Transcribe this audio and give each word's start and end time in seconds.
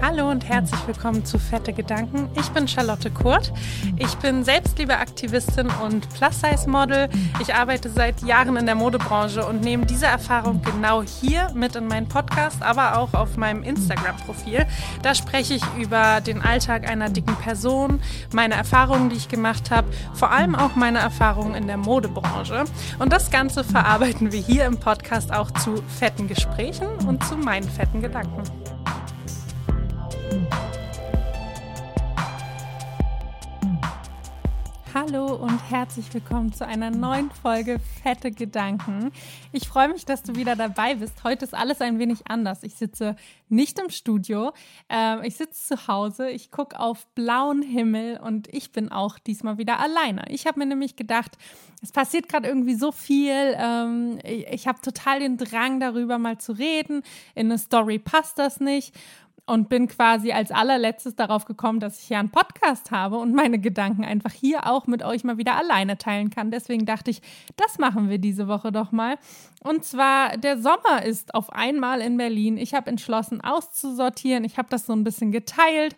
Hallo 0.00 0.30
und 0.30 0.48
herzlich 0.48 0.86
willkommen 0.86 1.24
zu 1.24 1.40
Fette 1.40 1.72
Gedanken. 1.72 2.30
Ich 2.38 2.48
bin 2.50 2.68
Charlotte 2.68 3.10
Kurt. 3.10 3.52
Ich 3.96 4.14
bin 4.18 4.44
Selbstliebeaktivistin 4.44 5.68
und 5.84 6.08
Plus-Size-Model. 6.14 7.08
Ich 7.40 7.52
arbeite 7.52 7.90
seit 7.90 8.22
Jahren 8.22 8.56
in 8.56 8.66
der 8.66 8.76
Modebranche 8.76 9.44
und 9.44 9.60
nehme 9.60 9.86
diese 9.86 10.06
Erfahrung 10.06 10.62
genau 10.62 11.02
hier 11.02 11.50
mit 11.52 11.74
in 11.74 11.88
meinen 11.88 12.08
Podcast, 12.08 12.62
aber 12.62 12.96
auch 12.96 13.12
auf 13.12 13.36
meinem 13.36 13.64
Instagram-Profil. 13.64 14.66
Da 15.02 15.16
spreche 15.16 15.54
ich 15.54 15.62
über 15.76 16.20
den 16.20 16.42
Alltag 16.42 16.88
einer 16.88 17.10
dicken 17.10 17.34
Person, 17.34 18.00
meine 18.32 18.54
Erfahrungen, 18.54 19.10
die 19.10 19.16
ich 19.16 19.28
gemacht 19.28 19.72
habe, 19.72 19.88
vor 20.14 20.30
allem 20.30 20.54
auch 20.54 20.76
meine 20.76 21.00
Erfahrungen 21.00 21.56
in 21.56 21.66
der 21.66 21.76
Modebranche. 21.76 22.64
Und 23.00 23.12
das 23.12 23.32
Ganze 23.32 23.64
verarbeiten 23.64 24.30
wir 24.30 24.40
hier 24.40 24.64
im 24.64 24.78
Podcast 24.78 25.32
auch 25.32 25.50
zu 25.50 25.82
fetten 25.98 26.28
Gesprächen 26.28 26.86
und 27.06 27.24
zu 27.24 27.36
meinen 27.36 27.68
fetten 27.68 28.00
Gedanken. 28.00 28.44
Hallo 35.00 35.32
und 35.36 35.60
herzlich 35.70 36.12
willkommen 36.12 36.52
zu 36.52 36.66
einer 36.66 36.90
neuen 36.90 37.30
Folge 37.30 37.78
Fette 38.02 38.32
Gedanken. 38.32 39.12
Ich 39.52 39.68
freue 39.68 39.86
mich, 39.86 40.04
dass 40.04 40.24
du 40.24 40.34
wieder 40.34 40.56
dabei 40.56 40.96
bist. 40.96 41.22
Heute 41.22 41.44
ist 41.44 41.54
alles 41.54 41.80
ein 41.80 42.00
wenig 42.00 42.26
anders. 42.26 42.64
Ich 42.64 42.74
sitze 42.74 43.14
nicht 43.48 43.78
im 43.78 43.90
Studio, 43.90 44.52
äh, 44.92 45.24
ich 45.24 45.36
sitze 45.36 45.76
zu 45.76 45.86
Hause, 45.86 46.30
ich 46.30 46.50
gucke 46.50 46.80
auf 46.80 47.06
blauen 47.14 47.62
Himmel 47.62 48.18
und 48.18 48.52
ich 48.52 48.72
bin 48.72 48.90
auch 48.90 49.20
diesmal 49.20 49.56
wieder 49.56 49.78
alleine. 49.78 50.24
Ich 50.30 50.48
habe 50.48 50.58
mir 50.58 50.66
nämlich 50.66 50.96
gedacht, 50.96 51.38
es 51.80 51.92
passiert 51.92 52.28
gerade 52.28 52.48
irgendwie 52.48 52.74
so 52.74 52.90
viel. 52.90 53.54
Ähm, 53.56 54.18
ich 54.24 54.48
ich 54.48 54.66
habe 54.66 54.80
total 54.80 55.20
den 55.20 55.36
Drang 55.36 55.78
darüber 55.78 56.18
mal 56.18 56.38
zu 56.38 56.50
reden. 56.50 57.04
In 57.36 57.46
eine 57.46 57.58
Story 57.58 58.00
passt 58.00 58.40
das 58.40 58.58
nicht 58.58 58.92
und 59.48 59.70
bin 59.70 59.88
quasi 59.88 60.30
als 60.32 60.50
allerletztes 60.50 61.16
darauf 61.16 61.46
gekommen, 61.46 61.80
dass 61.80 61.98
ich 62.00 62.08
hier 62.08 62.18
einen 62.18 62.28
Podcast 62.28 62.90
habe 62.90 63.16
und 63.16 63.32
meine 63.32 63.58
Gedanken 63.58 64.04
einfach 64.04 64.32
hier 64.32 64.66
auch 64.66 64.86
mit 64.86 65.02
euch 65.02 65.24
mal 65.24 65.38
wieder 65.38 65.56
alleine 65.56 65.96
teilen 65.96 66.28
kann. 66.28 66.50
Deswegen 66.50 66.84
dachte 66.84 67.10
ich, 67.10 67.22
das 67.56 67.78
machen 67.78 68.10
wir 68.10 68.18
diese 68.18 68.46
Woche 68.46 68.72
doch 68.72 68.92
mal. 68.92 69.16
Und 69.64 69.84
zwar, 69.84 70.36
der 70.36 70.58
Sommer 70.58 71.02
ist 71.02 71.34
auf 71.34 71.50
einmal 71.50 72.02
in 72.02 72.18
Berlin. 72.18 72.58
Ich 72.58 72.74
habe 72.74 72.90
entschlossen, 72.90 73.40
auszusortieren. 73.40 74.44
Ich 74.44 74.58
habe 74.58 74.68
das 74.68 74.84
so 74.84 74.92
ein 74.92 75.02
bisschen 75.02 75.32
geteilt. 75.32 75.96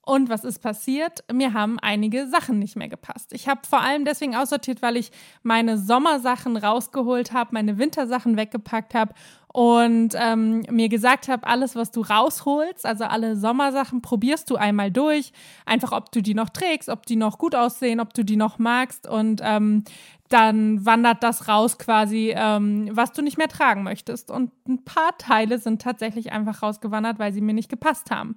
Und 0.00 0.28
was 0.28 0.44
ist 0.44 0.60
passiert? 0.60 1.24
Mir 1.32 1.52
haben 1.52 1.80
einige 1.80 2.28
Sachen 2.28 2.60
nicht 2.60 2.76
mehr 2.76 2.88
gepasst. 2.88 3.32
Ich 3.32 3.48
habe 3.48 3.62
vor 3.68 3.80
allem 3.80 4.04
deswegen 4.04 4.36
aussortiert, 4.36 4.80
weil 4.80 4.96
ich 4.96 5.10
meine 5.42 5.78
Sommersachen 5.78 6.56
rausgeholt 6.56 7.32
habe, 7.32 7.50
meine 7.52 7.76
Wintersachen 7.76 8.36
weggepackt 8.36 8.94
habe 8.94 9.12
und 9.56 10.10
ähm, 10.16 10.64
mir 10.68 10.90
gesagt 10.90 11.28
habe, 11.28 11.46
alles, 11.46 11.76
was 11.76 11.90
du 11.90 12.02
rausholst, 12.02 12.84
also 12.84 13.04
alle 13.04 13.36
Sommersachen, 13.36 14.02
probierst 14.02 14.50
du 14.50 14.56
einmal 14.56 14.90
durch. 14.90 15.32
Einfach, 15.64 15.92
ob 15.92 16.12
du 16.12 16.20
die 16.20 16.34
noch 16.34 16.50
trägst, 16.50 16.90
ob 16.90 17.06
die 17.06 17.16
noch 17.16 17.38
gut 17.38 17.54
aussehen, 17.54 17.98
ob 17.98 18.12
du 18.12 18.22
die 18.22 18.36
noch 18.36 18.58
magst. 18.58 19.08
Und 19.08 19.40
ähm, 19.42 19.84
dann 20.28 20.84
wandert 20.84 21.22
das 21.22 21.48
raus 21.48 21.78
quasi, 21.78 22.34
ähm, 22.36 22.90
was 22.92 23.12
du 23.12 23.22
nicht 23.22 23.38
mehr 23.38 23.48
tragen 23.48 23.82
möchtest. 23.82 24.30
Und 24.30 24.52
ein 24.68 24.84
paar 24.84 25.16
Teile 25.16 25.58
sind 25.58 25.80
tatsächlich 25.80 26.32
einfach 26.32 26.62
rausgewandert, 26.62 27.18
weil 27.18 27.32
sie 27.32 27.40
mir 27.40 27.54
nicht 27.54 27.70
gepasst 27.70 28.10
haben. 28.10 28.36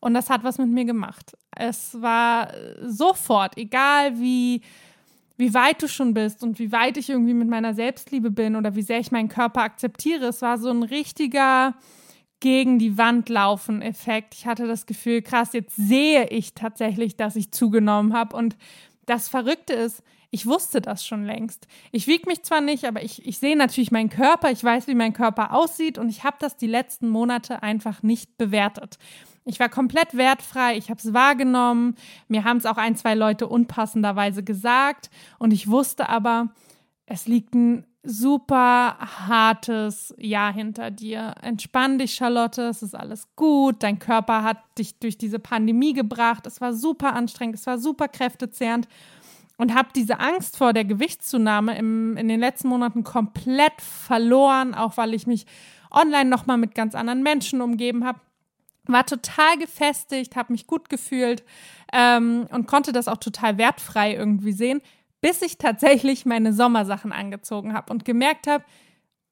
Und 0.00 0.12
das 0.12 0.28
hat 0.28 0.42
was 0.42 0.58
mit 0.58 0.70
mir 0.70 0.84
gemacht. 0.84 1.36
Es 1.56 2.02
war 2.02 2.48
sofort, 2.82 3.56
egal 3.56 4.18
wie 4.18 4.62
wie 5.42 5.54
weit 5.54 5.82
du 5.82 5.88
schon 5.88 6.14
bist 6.14 6.44
und 6.44 6.60
wie 6.60 6.70
weit 6.70 6.96
ich 6.96 7.10
irgendwie 7.10 7.34
mit 7.34 7.48
meiner 7.48 7.74
Selbstliebe 7.74 8.30
bin 8.30 8.54
oder 8.54 8.76
wie 8.76 8.82
sehr 8.82 9.00
ich 9.00 9.10
meinen 9.10 9.28
Körper 9.28 9.62
akzeptiere. 9.62 10.26
Es 10.26 10.40
war 10.40 10.56
so 10.56 10.70
ein 10.70 10.84
richtiger 10.84 11.74
gegen 12.38 12.78
die 12.78 12.96
Wand 12.96 13.28
laufen 13.28 13.82
Effekt. 13.82 14.34
Ich 14.34 14.46
hatte 14.46 14.68
das 14.68 14.86
Gefühl, 14.86 15.20
krass, 15.20 15.52
jetzt 15.52 15.74
sehe 15.74 16.28
ich 16.28 16.54
tatsächlich, 16.54 17.16
dass 17.16 17.34
ich 17.34 17.50
zugenommen 17.50 18.12
habe. 18.14 18.36
Und 18.36 18.56
das 19.04 19.28
Verrückte 19.28 19.72
ist, 19.72 20.04
ich 20.30 20.46
wusste 20.46 20.80
das 20.80 21.04
schon 21.04 21.24
längst. 21.24 21.66
Ich 21.90 22.06
wiege 22.06 22.28
mich 22.28 22.44
zwar 22.44 22.60
nicht, 22.60 22.84
aber 22.84 23.02
ich, 23.02 23.26
ich 23.26 23.38
sehe 23.38 23.56
natürlich 23.56 23.90
meinen 23.90 24.10
Körper, 24.10 24.52
ich 24.52 24.62
weiß, 24.62 24.86
wie 24.86 24.94
mein 24.94 25.12
Körper 25.12 25.52
aussieht 25.52 25.98
und 25.98 26.08
ich 26.08 26.22
habe 26.22 26.36
das 26.38 26.56
die 26.56 26.68
letzten 26.68 27.08
Monate 27.08 27.64
einfach 27.64 28.04
nicht 28.04 28.38
bewertet. 28.38 28.96
Ich 29.44 29.58
war 29.58 29.68
komplett 29.68 30.16
wertfrei, 30.16 30.76
ich 30.76 30.88
habe 30.88 31.00
es 31.00 31.12
wahrgenommen, 31.12 31.96
mir 32.28 32.44
haben 32.44 32.58
es 32.58 32.66
auch 32.66 32.76
ein, 32.76 32.94
zwei 32.94 33.14
Leute 33.14 33.48
unpassenderweise 33.48 34.44
gesagt 34.44 35.10
und 35.38 35.52
ich 35.52 35.68
wusste 35.68 36.08
aber, 36.08 36.50
es 37.06 37.26
liegt 37.26 37.54
ein 37.54 37.84
super 38.04 38.98
hartes 38.98 40.14
Jahr 40.18 40.52
hinter 40.52 40.90
dir. 40.90 41.34
Entspann 41.40 41.98
dich, 41.98 42.14
Charlotte, 42.14 42.62
es 42.62 42.82
ist 42.82 42.94
alles 42.94 43.28
gut. 43.36 43.82
Dein 43.82 43.98
Körper 43.98 44.42
hat 44.42 44.58
dich 44.78 44.98
durch 44.98 45.18
diese 45.18 45.38
Pandemie 45.38 45.92
gebracht. 45.92 46.46
Es 46.46 46.60
war 46.60 46.72
super 46.72 47.14
anstrengend, 47.14 47.56
es 47.56 47.66
war 47.66 47.78
super 47.78 48.08
kräftezehrend 48.08 48.88
und 49.56 49.74
habe 49.74 49.90
diese 49.94 50.18
Angst 50.18 50.56
vor 50.56 50.72
der 50.72 50.84
Gewichtszunahme 50.84 51.76
im, 51.76 52.16
in 52.16 52.28
den 52.28 52.40
letzten 52.40 52.68
Monaten 52.68 53.04
komplett 53.04 53.80
verloren, 53.80 54.74
auch 54.74 54.96
weil 54.96 55.14
ich 55.14 55.26
mich 55.26 55.46
online 55.90 56.28
nochmal 56.28 56.58
mit 56.58 56.74
ganz 56.74 56.94
anderen 56.94 57.22
Menschen 57.22 57.60
umgeben 57.60 58.04
habe 58.04 58.20
war 58.86 59.06
total 59.06 59.58
gefestigt, 59.58 60.36
habe 60.36 60.52
mich 60.52 60.66
gut 60.66 60.88
gefühlt 60.88 61.44
ähm, 61.92 62.46
und 62.50 62.66
konnte 62.66 62.92
das 62.92 63.08
auch 63.08 63.18
total 63.18 63.58
wertfrei 63.58 64.14
irgendwie 64.14 64.52
sehen, 64.52 64.80
bis 65.20 65.40
ich 65.42 65.58
tatsächlich 65.58 66.26
meine 66.26 66.52
Sommersachen 66.52 67.12
angezogen 67.12 67.74
habe 67.74 67.92
und 67.92 68.04
gemerkt 68.04 68.46
habe, 68.46 68.64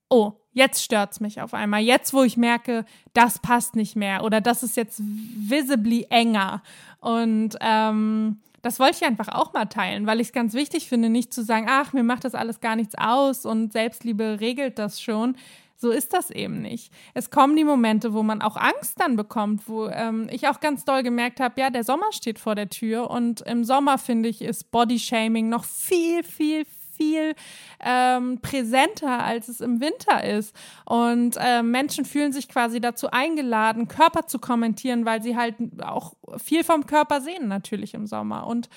oh, 0.08 0.32
jetzt 0.52 0.82
stört's 0.82 1.20
mich 1.20 1.40
auf 1.40 1.54
einmal. 1.54 1.80
Jetzt, 1.80 2.12
wo 2.12 2.22
ich 2.22 2.36
merke, 2.36 2.84
das 3.12 3.38
passt 3.38 3.76
nicht 3.76 3.96
mehr 3.96 4.24
oder 4.24 4.40
das 4.40 4.62
ist 4.62 4.76
jetzt 4.76 5.00
visibly 5.00 6.06
enger. 6.10 6.62
Und 7.00 7.56
ähm, 7.60 8.40
das 8.62 8.78
wollte 8.78 8.98
ich 9.00 9.04
einfach 9.04 9.28
auch 9.28 9.52
mal 9.52 9.66
teilen, 9.66 10.06
weil 10.06 10.20
ich 10.20 10.28
es 10.28 10.32
ganz 10.32 10.54
wichtig 10.54 10.88
finde, 10.88 11.08
nicht 11.08 11.32
zu 11.32 11.42
sagen, 11.42 11.66
ach, 11.68 11.92
mir 11.92 12.02
macht 12.02 12.24
das 12.24 12.34
alles 12.34 12.60
gar 12.60 12.76
nichts 12.76 12.94
aus 12.96 13.46
und 13.46 13.72
Selbstliebe 13.72 14.38
regelt 14.40 14.78
das 14.78 15.00
schon, 15.00 15.36
so 15.80 15.90
ist 15.90 16.12
das 16.12 16.30
eben 16.30 16.60
nicht. 16.60 16.92
Es 17.14 17.30
kommen 17.30 17.56
die 17.56 17.64
Momente, 17.64 18.12
wo 18.12 18.22
man 18.22 18.42
auch 18.42 18.56
Angst 18.56 19.00
dann 19.00 19.16
bekommt, 19.16 19.66
wo 19.66 19.88
ähm, 19.88 20.28
ich 20.30 20.46
auch 20.46 20.60
ganz 20.60 20.84
doll 20.84 21.02
gemerkt 21.02 21.40
habe, 21.40 21.58
ja, 21.58 21.70
der 21.70 21.84
Sommer 21.84 22.12
steht 22.12 22.38
vor 22.38 22.54
der 22.54 22.68
Tür 22.68 23.10
und 23.10 23.40
im 23.42 23.64
Sommer, 23.64 23.96
finde 23.96 24.28
ich, 24.28 24.42
ist 24.42 24.70
Bodyshaming 24.70 25.48
noch 25.48 25.64
viel, 25.64 26.22
viel, 26.22 26.66
viel 26.98 27.34
ähm, 27.82 28.40
präsenter, 28.42 29.24
als 29.24 29.48
es 29.48 29.62
im 29.62 29.80
Winter 29.80 30.22
ist. 30.22 30.54
Und 30.84 31.38
äh, 31.40 31.62
Menschen 31.62 32.04
fühlen 32.04 32.32
sich 32.32 32.50
quasi 32.50 32.78
dazu 32.78 33.10
eingeladen, 33.10 33.88
Körper 33.88 34.26
zu 34.26 34.38
kommentieren, 34.38 35.06
weil 35.06 35.22
sie 35.22 35.34
halt 35.34 35.54
auch 35.82 36.12
viel 36.36 36.62
vom 36.62 36.84
Körper 36.84 37.22
sehen, 37.22 37.48
natürlich 37.48 37.94
im 37.94 38.06
Sommer. 38.06 38.46
Und 38.46 38.68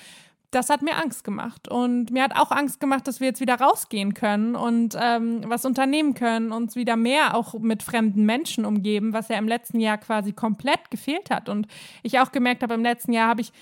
das 0.54 0.70
hat 0.70 0.82
mir 0.82 0.96
Angst 0.96 1.24
gemacht. 1.24 1.68
Und 1.68 2.10
mir 2.10 2.22
hat 2.22 2.36
auch 2.36 2.50
Angst 2.50 2.80
gemacht, 2.80 3.06
dass 3.06 3.20
wir 3.20 3.28
jetzt 3.28 3.40
wieder 3.40 3.56
rausgehen 3.60 4.14
können 4.14 4.54
und 4.54 4.96
ähm, 5.00 5.42
was 5.46 5.64
unternehmen 5.64 6.14
können, 6.14 6.52
uns 6.52 6.76
wieder 6.76 6.96
mehr 6.96 7.36
auch 7.36 7.54
mit 7.54 7.82
fremden 7.82 8.24
Menschen 8.24 8.64
umgeben, 8.64 9.12
was 9.12 9.28
ja 9.28 9.36
im 9.36 9.48
letzten 9.48 9.80
Jahr 9.80 9.98
quasi 9.98 10.32
komplett 10.32 10.90
gefehlt 10.90 11.30
hat. 11.30 11.48
Und 11.48 11.66
ich 12.02 12.20
auch 12.20 12.32
gemerkt 12.32 12.62
habe, 12.62 12.74
im 12.74 12.82
letzten 12.82 13.12
Jahr 13.12 13.28
habe 13.28 13.40
ich 13.40 13.52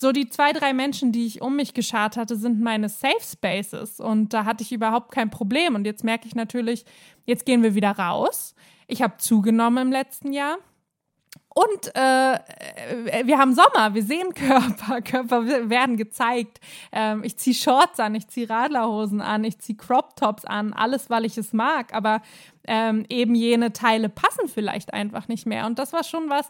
so 0.00 0.12
die 0.12 0.28
zwei, 0.28 0.52
drei 0.52 0.72
Menschen, 0.72 1.12
die 1.12 1.26
ich 1.26 1.42
um 1.42 1.56
mich 1.56 1.74
geschart 1.74 2.16
hatte, 2.16 2.36
sind 2.36 2.60
meine 2.60 2.88
Safe 2.88 3.20
Spaces. 3.20 4.00
Und 4.00 4.32
da 4.32 4.44
hatte 4.44 4.62
ich 4.62 4.72
überhaupt 4.72 5.12
kein 5.12 5.30
Problem. 5.30 5.74
Und 5.74 5.84
jetzt 5.84 6.04
merke 6.04 6.26
ich 6.26 6.34
natürlich, 6.34 6.84
jetzt 7.26 7.44
gehen 7.44 7.62
wir 7.62 7.74
wieder 7.74 7.90
raus. 7.90 8.54
Ich 8.86 9.02
habe 9.02 9.18
zugenommen 9.18 9.88
im 9.88 9.92
letzten 9.92 10.32
Jahr. 10.32 10.56
Und 11.58 11.96
äh, 11.96 12.34
äh, 12.34 13.26
wir 13.26 13.36
haben 13.36 13.52
Sommer, 13.52 13.92
wir 13.92 14.04
sehen 14.04 14.32
Körper, 14.32 15.00
Körper 15.04 15.68
werden 15.68 15.96
gezeigt. 15.96 16.60
Ähm, 16.92 17.24
ich 17.24 17.36
ziehe 17.36 17.54
Shorts 17.54 17.98
an, 17.98 18.14
ich 18.14 18.28
ziehe 18.28 18.48
Radlerhosen 18.48 19.20
an, 19.20 19.42
ich 19.42 19.58
ziehe 19.58 19.76
Crop 19.76 20.14
Tops 20.14 20.44
an, 20.44 20.72
alles, 20.72 21.10
weil 21.10 21.24
ich 21.24 21.36
es 21.36 21.52
mag. 21.52 21.92
Aber 21.92 22.22
ähm, 22.68 23.04
eben 23.08 23.34
jene 23.34 23.72
Teile 23.72 24.08
passen 24.08 24.46
vielleicht 24.46 24.94
einfach 24.94 25.26
nicht 25.26 25.46
mehr. 25.46 25.66
Und 25.66 25.80
das 25.80 25.92
war 25.92 26.04
schon 26.04 26.30
was, 26.30 26.48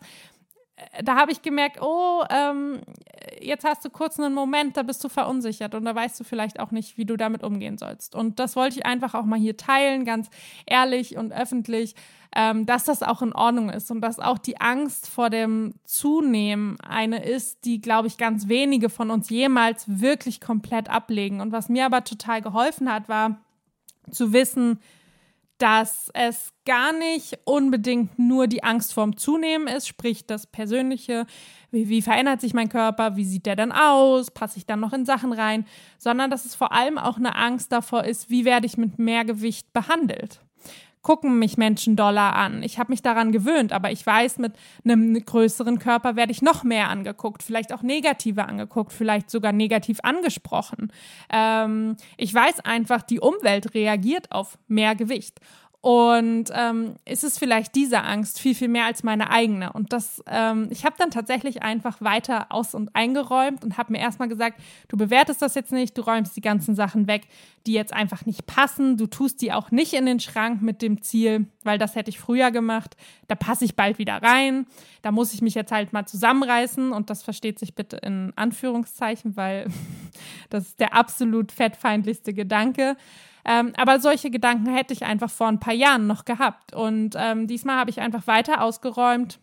da 1.03 1.17
habe 1.17 1.33
ich 1.33 1.43
gemerkt, 1.43 1.81
oh, 1.81 2.23
ähm, 2.31 2.81
jetzt 3.41 3.65
hast 3.65 3.85
du 3.85 3.91
kurz 3.91 4.19
einen 4.19 4.35
Moment, 4.35 4.77
da 4.77 4.83
bist 4.83 5.03
du 5.05 5.09
verunsichert 5.09 5.75
und 5.75 5.85
da 5.85 5.95
weißt 5.95 6.19
du 6.19 6.25
vielleicht 6.25 6.61
auch 6.61 6.71
nicht, 6.71 6.99
wie 6.99 7.05
du 7.05 7.17
damit 7.17 7.43
umgehen 7.43 7.79
sollst. 7.79 8.15
Und 8.15 8.39
das 8.39 8.57
wollte 8.57 8.79
ich 8.79 8.87
einfach 8.87 9.15
auch 9.15 9.25
mal 9.25 9.39
hier 9.39 9.57
teilen, 9.57 10.05
ganz 10.05 10.29
ehrlich 10.67 11.17
und 11.17 11.33
öffentlich 11.33 11.95
ähm, 12.35 12.67
dass 12.67 12.85
das 12.85 13.03
auch 13.03 13.23
in 13.23 13.33
Ordnung 13.33 13.71
ist 13.71 13.91
und 13.91 14.01
dass 14.01 14.19
auch 14.19 14.39
die 14.39 14.61
Angst 14.61 15.09
vor 15.09 15.31
dem 15.31 15.75
Zunehmen 15.85 16.79
eine 16.81 17.25
ist, 17.25 17.65
die, 17.65 17.81
glaube 17.81 18.09
ich, 18.09 18.19
ganz 18.19 18.49
wenige 18.49 18.91
von 18.91 19.11
uns 19.11 19.31
jemals 19.31 19.85
wirklich 20.01 20.41
komplett 20.41 20.91
ablegen. 20.91 21.41
Und 21.41 21.53
was 21.53 21.69
mir 21.69 21.87
aber 21.87 22.05
total 22.05 22.43
geholfen 22.43 22.93
hat, 22.93 23.09
war 23.09 23.39
zu 24.11 24.33
wissen, 24.33 24.79
dass 25.59 26.11
es 26.15 26.53
gar 26.65 26.93
nicht 26.93 27.39
unbedingt 27.45 28.19
nur 28.19 28.47
die 28.47 28.63
Angst 28.63 28.95
vorm 28.95 29.17
Zunehmen 29.17 29.67
ist, 29.67 29.89
sprich 29.89 30.27
das 30.27 30.47
Persönliche, 30.47 31.27
wie, 31.71 31.89
wie, 31.89 32.03
verändert 32.03 32.41
sich 32.41 32.55
mein 32.55 32.69
Körper, 32.69 33.17
wie 33.17 33.25
sieht 33.25 33.47
der 33.47 33.57
dann 33.57 33.73
aus, 33.73 34.31
passe 34.31 34.59
ich 34.59 34.67
dann 34.67 34.81
noch 34.81 34.93
in 34.93 35.05
Sachen 35.05 35.33
rein, 35.33 35.67
sondern 35.99 36.31
dass 36.31 36.45
es 36.45 36.55
vor 36.55 36.73
allem 36.73 36.97
auch 36.97 37.17
eine 37.17 37.37
Angst 37.37 37.73
davor 37.73 38.05
ist, 38.05 38.31
wie 38.31 38.45
werde 38.45 38.67
ich 38.67 38.77
mit 38.77 38.99
Mehrgewicht 38.99 39.73
behandelt. 39.73 40.41
Gucken 41.03 41.39
mich 41.39 41.57
Menschen 41.57 41.97
doller 41.97 42.35
an. 42.35 42.63
Ich 42.63 42.79
habe 42.79 42.93
mich 42.93 43.03
daran 43.03 43.33
gewöhnt, 43.33 43.73
aber 43.73 43.91
ich 43.91 44.05
weiß, 44.05 44.39
mit 44.39 44.53
einem 44.85 45.25
größeren 45.25 45.79
Körper 45.79 46.17
werde 46.17 46.33
ich 46.33 46.43
noch 46.43 46.65
mehr 46.65 46.89
angeguckt, 46.89 47.43
vielleicht 47.43 47.73
auch 47.73 47.83
negativer 47.83 48.49
angeguckt, 48.49 48.93
vielleicht 48.93 49.31
sogar 49.31 49.53
negativ 49.53 49.99
angesprochen. 50.03 50.93
Ähm, 51.31 51.97
ich 52.17 52.33
weiß 52.33 52.61
einfach, 52.61 53.03
die 53.03 53.21
Umwelt 53.21 53.75
reagiert 53.75 54.33
auf 54.33 54.59
mehr 54.67 54.95
Gewicht. 54.95 55.41
Und 55.81 56.51
ähm, 56.55 56.97
ist 57.05 57.23
es 57.23 57.39
vielleicht 57.39 57.77
diese 57.77 58.03
Angst 58.03 58.41
viel, 58.41 58.57
viel 58.57 58.67
mehr 58.67 58.87
als 58.87 59.05
meine 59.05 59.31
eigene. 59.31 59.73
Und 59.73 59.93
das, 59.93 60.21
ähm, 60.27 60.67
ich 60.71 60.85
habe 60.85 60.97
dann 60.99 61.13
tatsächlich 61.13 61.63
einfach 61.63 62.01
weiter 62.01 62.47
aus- 62.51 62.75
und 62.75 62.97
eingeräumt 62.97 63.63
und 63.63 63.79
habe 63.79 63.93
mir 63.93 64.01
erstmal 64.01 64.29
gesagt, 64.29 64.61
du 64.89 64.97
bewertest 64.97 65.41
das 65.41 65.55
jetzt 65.55 65.71
nicht, 65.71 65.97
du 65.97 66.03
räumst 66.03 66.37
die 66.37 66.41
ganzen 66.41 66.75
Sachen 66.75 67.07
weg, 67.07 67.29
die 67.65 67.75
jetzt 67.75 67.93
einfach 67.93 68.27
nicht 68.27 68.45
passen. 68.47 68.97
Du 68.97 69.07
tust 69.07 69.41
die 69.41 69.53
auch 69.53 69.71
nicht 69.71 69.93
in 69.93 70.07
den 70.07 70.19
Schrank 70.19 70.63
mit 70.63 70.83
dem 70.83 71.01
Ziel, 71.01 71.47
weil 71.63 71.79
das 71.79 71.95
hätte 71.95 72.11
ich 72.11 72.19
früher 72.19 72.51
gemacht. 72.51 72.97
Da 73.29 73.37
passe 73.37 73.65
ich 73.65 73.77
bald 73.77 73.99
wieder 73.99 74.21
rein. 74.21 74.67
Da 75.03 75.13
muss 75.13 75.33
ich 75.33 75.43
mich 75.43 75.55
jetzt 75.55 75.71
halt 75.71 75.93
mal 75.93 76.07
zusammenreißen 76.07 76.91
und 76.91 77.09
das 77.09 77.23
versteht 77.23 77.61
sich 77.61 77.77
bitte 77.77 77.99
in 77.99 78.33
Anführungszeichen, 78.35 79.37
weil 79.37 79.69
das 80.51 80.65
ist 80.65 80.81
der 80.81 80.95
absolut 80.95 81.53
fettfeindlichste 81.53 82.35
Gedanke. 82.35 82.97
Ähm, 83.45 83.73
aber 83.77 84.01
solche 84.01 84.31
Gedanken 84.31 84.75
hätte 84.75 84.93
ich 84.93 85.05
einfach 85.05 85.31
vor 85.31 85.49
ein 85.49 85.61
paar 85.61 85.75
Jahren 85.75 86.07
noch 86.07 86.25
gehabt. 86.25 86.75
Und 86.75 87.15
ähm, 87.17 87.47
diesmal 87.47 87.77
habe 87.77 87.91
ich 87.91 88.01
einfach 88.01 88.27
weiter 88.27 88.63
ausgeräumt 88.63 89.39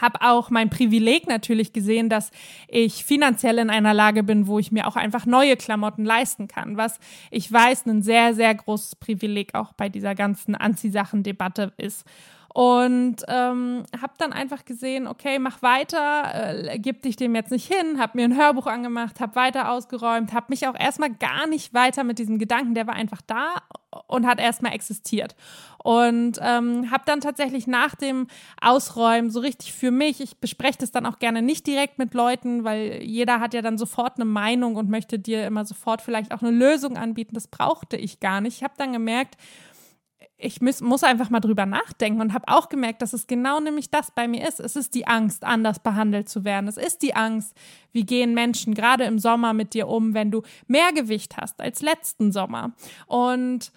habe 0.00 0.20
auch 0.22 0.50
mein 0.50 0.70
Privileg 0.70 1.26
natürlich 1.26 1.72
gesehen, 1.72 2.08
dass 2.08 2.30
ich 2.68 3.04
finanziell 3.04 3.58
in 3.58 3.70
einer 3.70 3.94
Lage 3.94 4.22
bin, 4.22 4.46
wo 4.46 4.58
ich 4.58 4.72
mir 4.72 4.86
auch 4.86 4.96
einfach 4.96 5.26
neue 5.26 5.56
Klamotten 5.56 6.04
leisten 6.04 6.48
kann, 6.48 6.76
was 6.76 6.98
ich 7.30 7.50
weiß, 7.50 7.86
ein 7.86 8.02
sehr, 8.02 8.34
sehr 8.34 8.54
großes 8.54 8.96
Privileg 8.96 9.54
auch 9.54 9.72
bei 9.72 9.88
dieser 9.88 10.14
ganzen 10.14 10.54
Anziehsachen-Debatte 10.54 11.72
ist 11.76 12.04
und 12.54 13.16
ähm, 13.28 13.84
habe 14.00 14.14
dann 14.18 14.32
einfach 14.32 14.64
gesehen, 14.64 15.06
okay, 15.06 15.38
mach 15.38 15.62
weiter, 15.62 16.70
äh, 16.72 16.78
gib 16.78 17.02
dich 17.02 17.16
dem 17.16 17.34
jetzt 17.34 17.50
nicht 17.50 17.72
hin, 17.72 18.00
habe 18.00 18.16
mir 18.16 18.24
ein 18.24 18.36
Hörbuch 18.36 18.66
angemacht, 18.66 19.20
habe 19.20 19.36
weiter 19.36 19.70
ausgeräumt, 19.70 20.32
habe 20.32 20.46
mich 20.48 20.66
auch 20.66 20.74
erstmal 20.78 21.10
gar 21.10 21.46
nicht 21.46 21.74
weiter 21.74 22.04
mit 22.04 22.18
diesem 22.18 22.38
Gedanken, 22.38 22.74
der 22.74 22.86
war 22.86 22.94
einfach 22.94 23.20
da 23.26 23.54
und 24.06 24.26
hat 24.26 24.40
erstmal 24.40 24.72
existiert. 24.72 25.36
Und 25.82 26.38
ähm, 26.42 26.90
habe 26.90 27.04
dann 27.06 27.20
tatsächlich 27.20 27.66
nach 27.66 27.94
dem 27.94 28.26
Ausräumen 28.60 29.30
so 29.30 29.40
richtig 29.40 29.72
für 29.72 29.90
mich, 29.90 30.20
ich 30.20 30.38
bespreche 30.38 30.78
das 30.78 30.90
dann 30.90 31.06
auch 31.06 31.18
gerne 31.18 31.40
nicht 31.42 31.66
direkt 31.66 31.98
mit 31.98 32.14
Leuten, 32.14 32.64
weil 32.64 33.02
jeder 33.02 33.40
hat 33.40 33.54
ja 33.54 33.62
dann 33.62 33.78
sofort 33.78 34.16
eine 34.16 34.24
Meinung 34.24 34.76
und 34.76 34.90
möchte 34.90 35.18
dir 35.18 35.46
immer 35.46 35.64
sofort 35.64 36.02
vielleicht 36.02 36.32
auch 36.32 36.42
eine 36.42 36.50
Lösung 36.50 36.96
anbieten. 36.96 37.34
Das 37.34 37.46
brauchte 37.46 37.96
ich 37.96 38.20
gar 38.20 38.40
nicht. 38.40 38.56
Ich 38.56 38.64
habe 38.64 38.74
dann 38.76 38.92
gemerkt, 38.92 39.36
ich 40.40 40.60
muss, 40.60 40.80
muss 40.80 41.02
einfach 41.02 41.30
mal 41.30 41.40
drüber 41.40 41.66
nachdenken 41.66 42.20
und 42.20 42.32
habe 42.32 42.46
auch 42.46 42.68
gemerkt, 42.68 43.02
dass 43.02 43.12
es 43.12 43.26
genau 43.26 43.58
nämlich 43.58 43.90
das 43.90 44.12
bei 44.12 44.28
mir 44.28 44.46
ist. 44.48 44.60
Es 44.60 44.76
ist 44.76 44.94
die 44.94 45.06
Angst, 45.06 45.42
anders 45.42 45.80
behandelt 45.80 46.28
zu 46.28 46.44
werden. 46.44 46.68
Es 46.68 46.76
ist 46.76 47.02
die 47.02 47.16
Angst, 47.16 47.54
wie 47.90 48.04
gehen 48.04 48.34
Menschen 48.34 48.74
gerade 48.74 49.04
im 49.04 49.18
Sommer 49.18 49.52
mit 49.52 49.74
dir 49.74 49.88
um, 49.88 50.14
wenn 50.14 50.30
du 50.30 50.42
mehr 50.68 50.92
Gewicht 50.92 51.36
hast 51.36 51.60
als 51.60 51.82
letzten 51.82 52.30
Sommer. 52.30 52.72
Und 53.08 53.72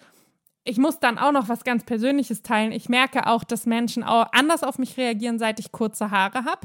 ich 0.62 0.78
muss 0.78 1.00
dann 1.00 1.18
auch 1.18 1.32
noch 1.32 1.48
was 1.48 1.64
ganz 1.64 1.82
Persönliches 1.82 2.42
teilen. 2.42 2.70
Ich 2.70 2.88
merke 2.88 3.26
auch, 3.26 3.42
dass 3.42 3.66
Menschen 3.66 4.04
auch 4.04 4.28
anders 4.32 4.62
auf 4.62 4.78
mich 4.78 4.96
reagieren, 4.96 5.40
seit 5.40 5.58
ich 5.58 5.72
kurze 5.72 6.12
Haare 6.12 6.44
habe. 6.44 6.60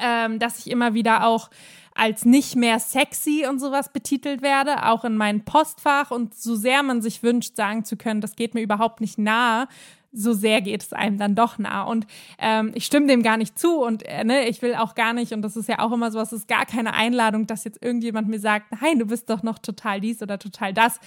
Ähm, 0.00 0.38
dass 0.38 0.58
ich 0.58 0.70
immer 0.70 0.92
wieder 0.92 1.26
auch 1.26 1.48
als 1.94 2.24
nicht 2.24 2.54
mehr 2.54 2.78
sexy 2.78 3.44
und 3.48 3.58
sowas 3.58 3.92
betitelt 3.92 4.40
werde, 4.40 4.86
auch 4.86 5.04
in 5.04 5.16
meinem 5.16 5.44
Postfach 5.44 6.12
und 6.12 6.32
so 6.34 6.54
sehr 6.54 6.82
man 6.84 7.02
sich 7.02 7.24
wünscht, 7.24 7.56
sagen 7.56 7.84
zu 7.84 7.96
können, 7.96 8.20
das 8.20 8.36
geht 8.36 8.54
mir 8.54 8.60
überhaupt 8.60 9.00
nicht 9.00 9.18
nahe, 9.18 9.66
so 10.12 10.32
sehr 10.32 10.60
geht 10.60 10.82
es 10.82 10.92
einem 10.92 11.18
dann 11.18 11.34
doch 11.34 11.58
nah. 11.58 11.82
Und 11.82 12.06
ähm, 12.38 12.70
ich 12.74 12.86
stimme 12.86 13.08
dem 13.08 13.22
gar 13.22 13.36
nicht 13.36 13.58
zu 13.58 13.82
und 13.82 14.04
äh, 14.04 14.24
ne, 14.24 14.48
ich 14.48 14.62
will 14.62 14.76
auch 14.76 14.94
gar 14.94 15.12
nicht, 15.12 15.32
und 15.32 15.42
das 15.42 15.56
ist 15.56 15.68
ja 15.68 15.80
auch 15.80 15.92
immer 15.92 16.12
so, 16.12 16.20
es 16.20 16.32
ist 16.32 16.46
gar 16.46 16.66
keine 16.66 16.94
Einladung, 16.94 17.46
dass 17.46 17.64
jetzt 17.64 17.82
irgendjemand 17.82 18.28
mir 18.28 18.40
sagt, 18.40 18.66
nein, 18.80 19.00
du 19.00 19.06
bist 19.06 19.28
doch 19.28 19.42
noch 19.42 19.58
total 19.58 20.00
dies 20.00 20.22
oder 20.22 20.38
total 20.38 20.72
das. 20.72 21.00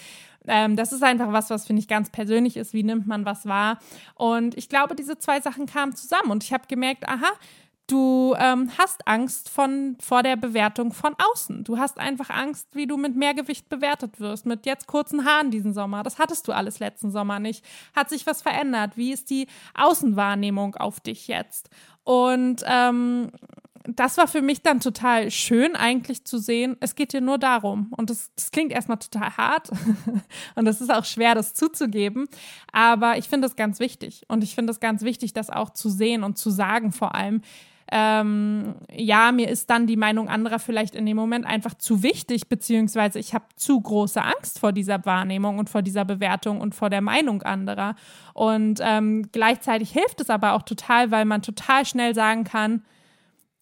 Ähm, 0.46 0.76
das 0.76 0.92
ist 0.92 1.04
einfach 1.04 1.32
was, 1.32 1.50
was 1.50 1.68
finde 1.68 1.80
ich 1.80 1.88
ganz 1.88 2.10
persönlich 2.10 2.58
ist. 2.58 2.74
Wie 2.74 2.84
nimmt 2.84 3.08
man 3.08 3.26
was 3.26 3.46
wahr? 3.46 3.80
Und 4.16 4.58
ich 4.58 4.70
glaube, 4.70 4.96
diese 4.96 5.18
zwei 5.18 5.40
Sachen 5.40 5.68
kamen 5.68 5.96
zusammen 5.96 6.32
und 6.32 6.44
ich 6.44 6.52
habe 6.52 6.64
gemerkt, 6.68 7.08
aha, 7.08 7.32
Du 7.92 8.34
ähm, 8.40 8.72
hast 8.78 9.06
Angst 9.06 9.50
von, 9.50 9.98
vor 10.00 10.24
der 10.24 10.38
Bewertung 10.38 10.94
von 10.94 11.14
außen. 11.34 11.66
Du 11.66 11.78
hast 11.78 12.00
einfach 12.00 12.30
Angst, 12.30 12.70
wie 12.72 12.88
du 12.88 12.96
mit 12.96 13.18
Mehrgewicht 13.18 13.68
bewertet 13.68 14.22
wirst, 14.22 14.46
mit 14.46 14.66
jetzt 14.66 14.88
kurzen 14.88 15.26
Haaren 15.26 15.52
diesen 15.52 15.74
Sommer. 15.74 16.02
Das 16.02 16.18
hattest 16.18 16.48
du 16.48 16.54
alles 16.54 16.80
letzten 16.80 17.12
Sommer 17.12 17.40
nicht. 17.40 17.66
Hat 17.94 18.08
sich 18.08 18.26
was 18.26 18.42
verändert? 18.42 18.96
Wie 18.96 19.12
ist 19.12 19.30
die 19.30 19.48
Außenwahrnehmung 19.74 20.76
auf 20.76 21.02
dich 21.02 21.28
jetzt? 21.28 21.70
Und 22.06 22.64
ähm, 22.66 23.30
das 23.84 24.16
war 24.16 24.30
für 24.30 24.42
mich 24.42 24.62
dann 24.62 24.80
total 24.80 25.30
schön, 25.30 25.76
eigentlich 25.76 26.24
zu 26.24 26.38
sehen, 26.38 26.78
es 26.80 26.96
geht 26.96 27.12
dir 27.12 27.20
nur 27.20 27.40
darum. 27.40 27.92
Und 27.98 28.10
das, 28.10 28.32
das 28.38 28.52
klingt 28.52 28.72
erstmal 28.72 29.00
total 29.00 29.36
hart 29.36 29.70
und 30.56 30.66
es 30.66 30.80
ist 30.80 30.94
auch 30.94 31.04
schwer, 31.04 31.36
das 31.36 31.56
zuzugeben. 31.56 32.30
Aber 32.72 33.18
ich 33.18 33.28
finde 33.28 33.48
es 33.48 33.58
ganz 33.58 33.82
wichtig. 33.82 34.24
Und 34.30 34.46
ich 34.46 34.56
finde 34.56 34.72
es 34.72 34.80
ganz 34.80 35.02
wichtig, 35.02 35.34
das 35.34 35.50
auch 35.50 35.72
zu 35.72 35.90
sehen 35.90 36.24
und 36.24 36.38
zu 36.38 36.52
sagen 36.52 36.94
vor 36.94 37.16
allem, 37.16 37.42
ähm, 37.92 38.76
ja, 38.90 39.34
mir 39.34 39.50
ist 39.50 39.70
dann 39.70 39.86
die 39.86 39.98
Meinung 39.98 40.30
anderer 40.30 40.60
vielleicht 40.60 40.96
in 40.96 41.06
dem 41.06 41.18
Moment 41.18 41.46
einfach 41.46 41.74
zu 41.74 42.04
wichtig, 42.04 42.48
beziehungsweise 42.48 43.20
ich 43.20 43.34
habe 43.34 43.46
zu 43.58 43.82
große 43.82 44.24
Angst 44.24 44.60
vor 44.60 44.72
dieser 44.72 45.06
Wahrnehmung 45.06 45.60
und 45.60 45.70
vor 45.70 45.82
dieser 45.82 46.06
Bewertung 46.06 46.62
und 46.62 46.74
vor 46.74 46.90
der 46.90 47.02
Meinung 47.02 47.44
anderer. 47.44 47.96
Und 48.34 48.80
ähm, 48.82 49.30
gleichzeitig 49.34 49.92
hilft 49.92 50.22
es 50.22 50.30
aber 50.30 50.54
auch 50.54 50.64
total, 50.64 51.12
weil 51.12 51.26
man 51.26 51.42
total 51.42 51.86
schnell 51.86 52.16
sagen 52.16 52.46
kann, 52.46 52.84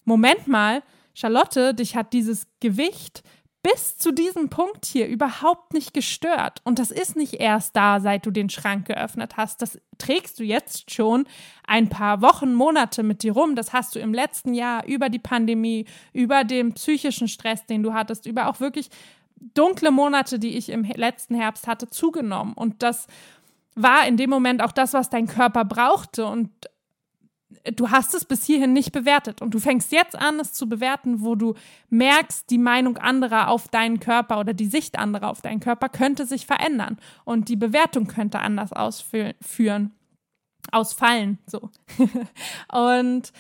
Moment 0.05 0.47
mal, 0.47 0.83
Charlotte, 1.15 1.73
dich 1.73 1.95
hat 1.95 2.13
dieses 2.13 2.47
Gewicht 2.59 3.23
bis 3.61 3.97
zu 3.97 4.13
diesem 4.13 4.49
Punkt 4.49 4.85
hier 4.85 5.07
überhaupt 5.07 5.73
nicht 5.73 5.93
gestört. 5.93 6.61
Und 6.63 6.79
das 6.79 6.91
ist 6.91 7.15
nicht 7.15 7.35
erst 7.35 7.75
da, 7.75 7.99
seit 7.99 8.25
du 8.25 8.31
den 8.31 8.49
Schrank 8.49 8.87
geöffnet 8.87 9.35
hast. 9.35 9.61
Das 9.61 9.79
trägst 9.97 10.39
du 10.39 10.43
jetzt 10.43 10.91
schon 10.91 11.27
ein 11.67 11.89
paar 11.89 12.21
Wochen, 12.21 12.53
Monate 12.53 13.03
mit 13.03 13.21
dir 13.21 13.33
rum. 13.33 13.55
Das 13.55 13.73
hast 13.73 13.95
du 13.95 13.99
im 13.99 14.13
letzten 14.13 14.53
Jahr 14.53 14.85
über 14.85 15.09
die 15.09 15.19
Pandemie, 15.19 15.85
über 16.13 16.45
den 16.45 16.73
psychischen 16.73 17.27
Stress, 17.27 17.65
den 17.65 17.83
du 17.83 17.93
hattest, 17.93 18.25
über 18.25 18.47
auch 18.47 18.61
wirklich 18.61 18.89
dunkle 19.53 19.91
Monate, 19.91 20.39
die 20.39 20.57
ich 20.57 20.69
im 20.69 20.83
letzten 20.83 21.35
Herbst 21.35 21.67
hatte, 21.67 21.89
zugenommen. 21.89 22.53
Und 22.53 22.81
das 22.81 23.07
war 23.75 24.07
in 24.07 24.15
dem 24.15 24.29
Moment 24.29 24.61
auch 24.61 24.71
das, 24.71 24.93
was 24.93 25.09
dein 25.09 25.27
Körper 25.27 25.65
brauchte. 25.65 26.25
Und 26.25 26.49
du 27.75 27.89
hast 27.89 28.13
es 28.13 28.25
bis 28.25 28.45
hierhin 28.45 28.73
nicht 28.73 28.91
bewertet 28.91 29.41
und 29.41 29.53
du 29.53 29.59
fängst 29.59 29.91
jetzt 29.91 30.15
an, 30.15 30.39
es 30.39 30.53
zu 30.53 30.69
bewerten, 30.69 31.21
wo 31.21 31.35
du 31.35 31.55
merkst, 31.89 32.49
die 32.49 32.57
Meinung 32.57 32.97
anderer 32.97 33.49
auf 33.49 33.67
deinen 33.67 33.99
Körper 33.99 34.39
oder 34.39 34.53
die 34.53 34.67
Sicht 34.67 34.99
anderer 34.99 35.29
auf 35.29 35.41
deinen 35.41 35.59
Körper 35.59 35.89
könnte 35.89 36.25
sich 36.25 36.45
verändern 36.45 36.97
und 37.25 37.49
die 37.49 37.55
Bewertung 37.55 38.07
könnte 38.07 38.39
anders 38.39 38.71
ausführen, 38.71 39.91
ausfallen, 40.71 41.39
so. 41.47 41.69
und 42.71 43.33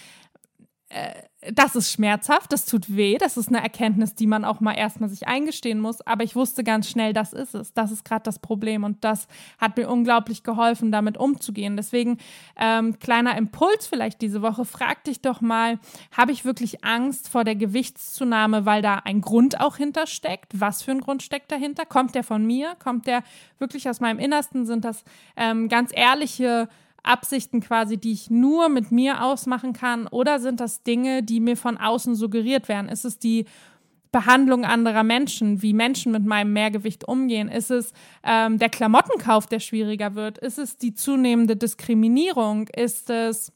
das 1.53 1.75
ist 1.75 1.91
schmerzhaft, 1.91 2.51
das 2.51 2.65
tut 2.65 2.95
weh, 2.95 3.17
das 3.17 3.37
ist 3.37 3.47
eine 3.47 3.61
Erkenntnis, 3.61 4.13
die 4.13 4.27
man 4.27 4.43
auch 4.43 4.59
mal 4.59 4.73
erstmal 4.73 5.09
sich 5.09 5.27
eingestehen 5.27 5.79
muss, 5.79 6.01
aber 6.01 6.23
ich 6.23 6.35
wusste 6.35 6.65
ganz 6.65 6.89
schnell, 6.89 7.13
das 7.13 7.31
ist 7.31 7.55
es, 7.55 7.73
das 7.73 7.91
ist 7.91 8.03
gerade 8.03 8.23
das 8.23 8.39
Problem 8.39 8.83
und 8.83 9.03
das 9.05 9.27
hat 9.57 9.77
mir 9.77 9.87
unglaublich 9.87 10.43
geholfen, 10.43 10.91
damit 10.91 11.17
umzugehen. 11.17 11.77
Deswegen 11.77 12.17
ähm, 12.57 12.99
kleiner 12.99 13.37
Impuls 13.37 13.87
vielleicht 13.87 14.21
diese 14.21 14.41
Woche, 14.41 14.65
frag 14.65 15.03
dich 15.05 15.21
doch 15.21 15.39
mal, 15.39 15.79
habe 16.11 16.33
ich 16.33 16.43
wirklich 16.43 16.83
Angst 16.83 17.29
vor 17.29 17.45
der 17.45 17.55
Gewichtszunahme, 17.55 18.65
weil 18.65 18.81
da 18.81 18.95
ein 18.95 19.21
Grund 19.21 19.61
auch 19.61 19.77
hintersteckt? 19.77 20.59
Was 20.59 20.81
für 20.81 20.91
ein 20.91 21.01
Grund 21.01 21.23
steckt 21.23 21.51
dahinter? 21.51 21.85
Kommt 21.85 22.15
der 22.15 22.23
von 22.23 22.45
mir? 22.45 22.75
Kommt 22.83 23.07
der 23.07 23.23
wirklich 23.59 23.87
aus 23.87 24.01
meinem 24.01 24.19
Innersten? 24.19 24.65
Sind 24.65 24.83
das 24.83 25.03
ähm, 25.37 25.69
ganz 25.69 25.91
ehrliche 25.93 26.67
Absichten 27.03 27.61
quasi, 27.61 27.97
die 27.97 28.11
ich 28.11 28.29
nur 28.29 28.69
mit 28.69 28.91
mir 28.91 29.23
ausmachen 29.23 29.73
kann? 29.73 30.07
Oder 30.07 30.39
sind 30.39 30.59
das 30.59 30.83
Dinge, 30.83 31.23
die 31.23 31.39
mir 31.39 31.57
von 31.57 31.77
außen 31.77 32.15
suggeriert 32.15 32.67
werden? 32.67 32.89
Ist 32.89 33.05
es 33.05 33.19
die 33.19 33.45
Behandlung 34.11 34.65
anderer 34.65 35.03
Menschen, 35.03 35.61
wie 35.61 35.73
Menschen 35.73 36.11
mit 36.11 36.25
meinem 36.25 36.53
Mehrgewicht 36.53 37.07
umgehen? 37.07 37.47
Ist 37.47 37.69
es 37.69 37.93
ähm, 38.23 38.57
der 38.57 38.69
Klamottenkauf, 38.69 39.45
der 39.45 39.59
schwieriger 39.59 40.15
wird? 40.15 40.39
Ist 40.39 40.57
es 40.57 40.77
die 40.77 40.95
zunehmende 40.95 41.55
Diskriminierung? 41.55 42.67
Ist 42.69 43.09
es 43.09 43.53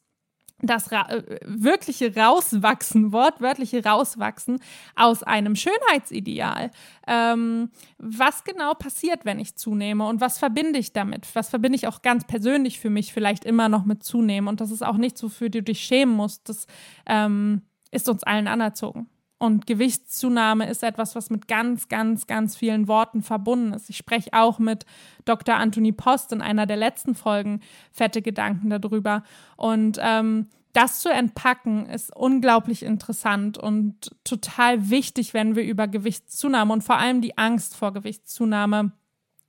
das 0.68 0.92
ra 0.92 1.10
äh, 1.10 1.40
wirkliche 1.46 2.16
Rauswachsen, 2.16 3.12
wortwörtliche 3.12 3.84
Rauswachsen 3.84 4.60
aus 4.96 5.24
einem 5.24 5.56
Schönheitsideal. 5.56 6.72
Ähm, 7.06 7.70
was 7.98 8.44
genau 8.44 8.74
passiert, 8.74 9.26
wenn 9.26 9.40
ich 9.40 9.56
zunehme 9.56 10.08
und 10.08 10.22
was 10.22 10.38
verbinde 10.38 10.80
ich 10.80 10.94
damit? 10.94 11.28
Was 11.36 11.50
verbinde 11.50 11.76
ich 11.76 11.88
auch 11.88 12.02
ganz 12.02 12.26
persönlich 12.26 12.80
für 12.80 12.90
mich 12.90 13.14
vielleicht 13.14 13.46
immer 13.46 13.70
noch 13.70 13.86
mit 13.86 14.04
zunehmen? 14.04 14.48
Und 14.48 14.62
das 14.62 14.72
ist 14.72 14.84
auch 14.84 14.98
nichts, 14.98 15.22
wofür 15.22 15.50
du 15.50 15.62
dich 15.62 15.82
schämen 15.82 16.16
musst. 16.16 16.50
Das 16.50 16.66
ähm, 17.06 17.62
ist 17.92 18.10
uns 18.10 18.24
allen 18.24 18.48
anerzogen. 18.48 19.10
Und 19.44 19.68
Gewichtszunahme 19.68 20.70
ist 20.70 20.84
etwas, 20.84 21.16
was 21.16 21.30
mit 21.30 21.50
ganz, 21.50 21.90
ganz, 21.90 22.28
ganz 22.28 22.56
vielen 22.56 22.88
Worten 22.88 23.22
verbunden 23.22 23.74
ist. 23.74 23.90
Ich 23.90 23.98
spreche 23.98 24.30
auch 24.32 24.58
mit 24.58 24.86
Dr. 25.26 25.56
Anthony 25.56 25.92
Post 25.92 26.32
in 26.32 26.42
einer 26.42 26.66
der 26.66 26.78
letzten 26.78 27.14
Folgen 27.14 27.60
Fette 27.92 28.22
Gedanken 28.22 28.70
darüber. 28.70 29.22
Und 29.58 30.00
ähm, 30.02 30.48
das 30.72 31.02
zu 31.02 31.10
entpacken 31.10 31.88
ist 31.88 32.16
unglaublich 32.16 32.84
interessant 32.84 33.58
und 33.58 34.16
total 34.24 34.90
wichtig, 34.90 35.34
wenn 35.34 35.58
wir 35.58 35.64
über 35.64 35.90
Gewichtszunahme 35.90 36.72
und 36.72 36.82
vor 36.86 36.98
allem 36.98 37.20
die 37.20 37.38
Angst 37.38 37.76
vor 37.76 37.92
Gewichtszunahme 37.92 38.94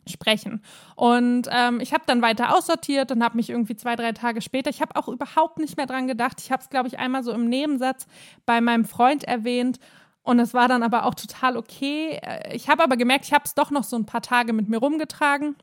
sprechen. 0.09 0.63
Und 0.97 1.49
ähm, 1.51 1.81
ich 1.81 1.93
habe 1.93 2.05
dann 2.07 2.23
weiter 2.23 2.55
aussortiert 2.55 3.11
und 3.13 3.23
habe 3.23 3.37
mich 3.37 3.51
irgendwie 3.51 3.77
zwei, 3.77 3.97
drei 3.97 4.13
Tage 4.13 4.41
später, 4.41 4.71
ich 4.71 4.81
habe 4.81 4.97
auch 4.97 5.09
überhaupt 5.09 5.59
nicht 5.59 5.77
mehr 5.77 5.87
dran 5.87 6.07
gedacht. 6.07 6.41
Ich 6.41 6.51
habe 6.51 6.63
es, 6.63 6.71
glaube 6.71 6.89
ich, 6.89 6.99
einmal 6.99 7.23
so 7.23 7.33
im 7.33 7.49
Nebensatz 7.49 8.07
bei 8.47 8.61
meinem 8.61 8.85
Freund 8.85 9.25
erwähnt. 9.25 9.79
Und 10.23 10.39
es 10.39 10.55
war 10.55 10.69
dann 10.69 10.83
aber 10.83 11.05
auch 11.05 11.15
total 11.15 11.57
okay. 11.57 12.19
Äh, 12.23 12.57
ich 12.57 12.69
habe 12.69 12.83
aber 12.83 12.97
gemerkt, 12.97 13.27
ich 13.27 13.33
habe 13.33 13.45
es 13.45 13.55
doch 13.55 13.71
noch 13.71 13.85
so 13.85 13.97
ein 13.97 14.07
paar 14.07 14.23
Tage 14.23 14.53
mit 14.53 14.69
mir 14.69 14.79
rumgetragen. 14.79 15.57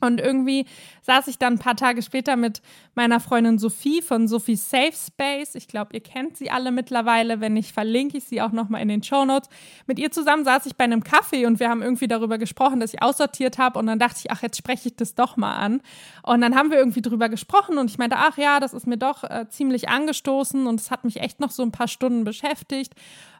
Und 0.00 0.20
irgendwie 0.20 0.66
saß 1.02 1.26
ich 1.28 1.38
dann 1.38 1.54
ein 1.54 1.58
paar 1.58 1.76
Tage 1.76 2.02
später 2.02 2.36
mit 2.36 2.62
meiner 2.94 3.20
Freundin 3.20 3.58
Sophie 3.58 4.02
von 4.02 4.28
Sophie 4.28 4.56
Safe 4.56 4.92
Space. 4.92 5.54
Ich 5.54 5.68
glaube, 5.68 5.94
ihr 5.94 6.00
kennt 6.00 6.36
sie 6.36 6.50
alle 6.50 6.70
mittlerweile. 6.70 7.40
Wenn 7.40 7.54
nicht, 7.54 7.72
verlinke 7.72 8.18
ich 8.18 8.24
sie 8.24 8.40
auch 8.40 8.52
nochmal 8.52 8.82
in 8.82 8.88
den 8.88 9.02
Show 9.02 9.24
Notes. 9.24 9.48
Mit 9.86 9.98
ihr 9.98 10.10
zusammen 10.10 10.44
saß 10.44 10.66
ich 10.66 10.76
bei 10.76 10.84
einem 10.84 11.02
Kaffee 11.02 11.46
und 11.46 11.60
wir 11.60 11.68
haben 11.68 11.82
irgendwie 11.82 12.08
darüber 12.08 12.38
gesprochen, 12.38 12.80
dass 12.80 12.94
ich 12.94 13.02
aussortiert 13.02 13.58
habe. 13.58 13.78
Und 13.78 13.86
dann 13.86 13.98
dachte 13.98 14.20
ich, 14.24 14.30
ach, 14.30 14.42
jetzt 14.42 14.56
spreche 14.56 14.88
ich 14.88 14.96
das 14.96 15.14
doch 15.14 15.36
mal 15.36 15.56
an. 15.56 15.80
Und 16.22 16.40
dann 16.40 16.54
haben 16.54 16.70
wir 16.70 16.78
irgendwie 16.78 17.02
drüber 17.02 17.28
gesprochen 17.28 17.78
und 17.78 17.90
ich 17.90 17.98
meinte, 17.98 18.16
ach 18.18 18.38
ja, 18.38 18.60
das 18.60 18.74
ist 18.74 18.86
mir 18.86 18.98
doch 18.98 19.24
äh, 19.24 19.46
ziemlich 19.48 19.88
angestoßen 19.88 20.66
und 20.66 20.80
es 20.80 20.90
hat 20.90 21.04
mich 21.04 21.20
echt 21.20 21.40
noch 21.40 21.50
so 21.50 21.62
ein 21.62 21.72
paar 21.72 21.88
Stunden 21.88 22.24
beschäftigt. 22.24 22.94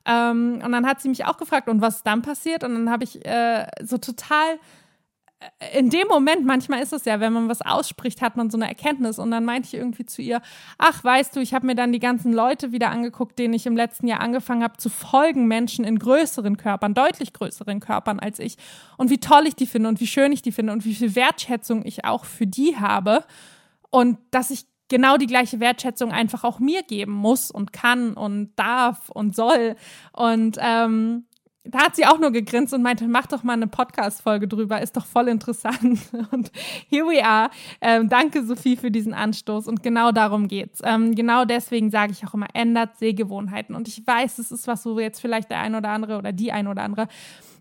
Ähm, 0.04 0.60
und 0.64 0.72
dann 0.72 0.86
hat 0.86 1.00
sie 1.00 1.08
mich 1.08 1.26
auch 1.26 1.36
gefragt, 1.36 1.68
und 1.68 1.80
was 1.80 1.96
ist 1.96 2.06
dann 2.06 2.22
passiert? 2.22 2.64
Und 2.64 2.74
dann 2.74 2.90
habe 2.90 3.04
ich 3.04 3.24
äh, 3.26 3.66
so 3.82 3.98
total 3.98 4.58
in 5.72 5.88
dem 5.88 6.08
Moment, 6.08 6.44
manchmal 6.44 6.82
ist 6.82 6.92
es 6.92 7.04
ja, 7.04 7.20
wenn 7.20 7.32
man 7.32 7.48
was 7.48 7.62
ausspricht, 7.62 8.22
hat 8.22 8.36
man 8.36 8.50
so 8.50 8.58
eine 8.58 8.66
Erkenntnis. 8.66 9.18
Und 9.18 9.30
dann 9.30 9.44
meinte 9.44 9.68
ich 9.68 9.74
irgendwie 9.74 10.04
zu 10.04 10.20
ihr, 10.20 10.40
ach, 10.78 11.04
weißt 11.04 11.36
du, 11.36 11.40
ich 11.40 11.54
habe 11.54 11.66
mir 11.66 11.76
dann 11.76 11.92
die 11.92 12.00
ganzen 12.00 12.32
Leute 12.32 12.72
wieder 12.72 12.90
angeguckt, 12.90 13.38
denen 13.38 13.54
ich 13.54 13.66
im 13.66 13.76
letzten 13.76 14.08
Jahr 14.08 14.20
angefangen 14.20 14.64
habe 14.64 14.78
zu 14.78 14.88
folgen, 14.88 15.46
Menschen 15.46 15.84
in 15.84 15.98
größeren 15.98 16.56
Körpern, 16.56 16.94
deutlich 16.94 17.32
größeren 17.32 17.78
Körpern 17.78 18.18
als 18.18 18.40
ich. 18.40 18.56
Und 18.96 19.10
wie 19.10 19.18
toll 19.18 19.46
ich 19.46 19.54
die 19.54 19.66
finde 19.66 19.88
und 19.88 20.00
wie 20.00 20.08
schön 20.08 20.32
ich 20.32 20.42
die 20.42 20.52
finde 20.52 20.72
und 20.72 20.84
wie 20.84 20.94
viel 20.94 21.14
Wertschätzung 21.14 21.84
ich 21.84 22.04
auch 22.04 22.24
für 22.24 22.46
die 22.46 22.76
habe. 22.76 23.24
Und 23.90 24.18
dass 24.32 24.50
ich 24.50 24.66
genau 24.88 25.18
die 25.18 25.26
gleiche 25.26 25.60
Wertschätzung 25.60 26.10
einfach 26.10 26.44
auch 26.44 26.58
mir 26.58 26.82
geben 26.82 27.12
muss 27.12 27.50
und 27.50 27.72
kann 27.72 28.14
und 28.14 28.50
darf 28.56 29.08
und 29.10 29.36
soll. 29.36 29.76
Und 30.12 30.56
ähm, 30.60 31.26
da 31.70 31.80
hat 31.80 31.96
sie 31.96 32.06
auch 32.06 32.18
nur 32.18 32.32
gegrinst 32.32 32.72
und 32.72 32.82
meinte, 32.82 33.06
mach 33.06 33.26
doch 33.26 33.42
mal 33.42 33.52
eine 33.52 33.66
Podcast-Folge 33.66 34.48
drüber, 34.48 34.80
ist 34.80 34.96
doch 34.96 35.04
voll 35.04 35.28
interessant. 35.28 36.00
Und 36.30 36.50
here 36.88 37.04
we 37.04 37.22
are. 37.22 37.50
Ähm, 37.82 38.08
danke, 38.08 38.44
Sophie, 38.44 38.76
für 38.76 38.90
diesen 38.90 39.12
Anstoß. 39.12 39.68
Und 39.68 39.82
genau 39.82 40.10
darum 40.10 40.48
geht's. 40.48 40.80
Ähm, 40.82 41.14
genau 41.14 41.44
deswegen 41.44 41.90
sage 41.90 42.12
ich 42.12 42.26
auch 42.26 42.32
immer, 42.32 42.46
ändert 42.54 42.96
Sehgewohnheiten. 42.96 43.74
Und 43.74 43.86
ich 43.86 44.06
weiß, 44.06 44.38
es 44.38 44.50
ist 44.50 44.66
was, 44.66 44.86
wo 44.86 44.98
jetzt 44.98 45.20
vielleicht 45.20 45.50
der 45.50 45.60
ein 45.60 45.74
oder 45.74 45.90
andere 45.90 46.16
oder 46.16 46.32
die 46.32 46.52
ein 46.52 46.68
oder 46.68 46.82
andere 46.82 47.06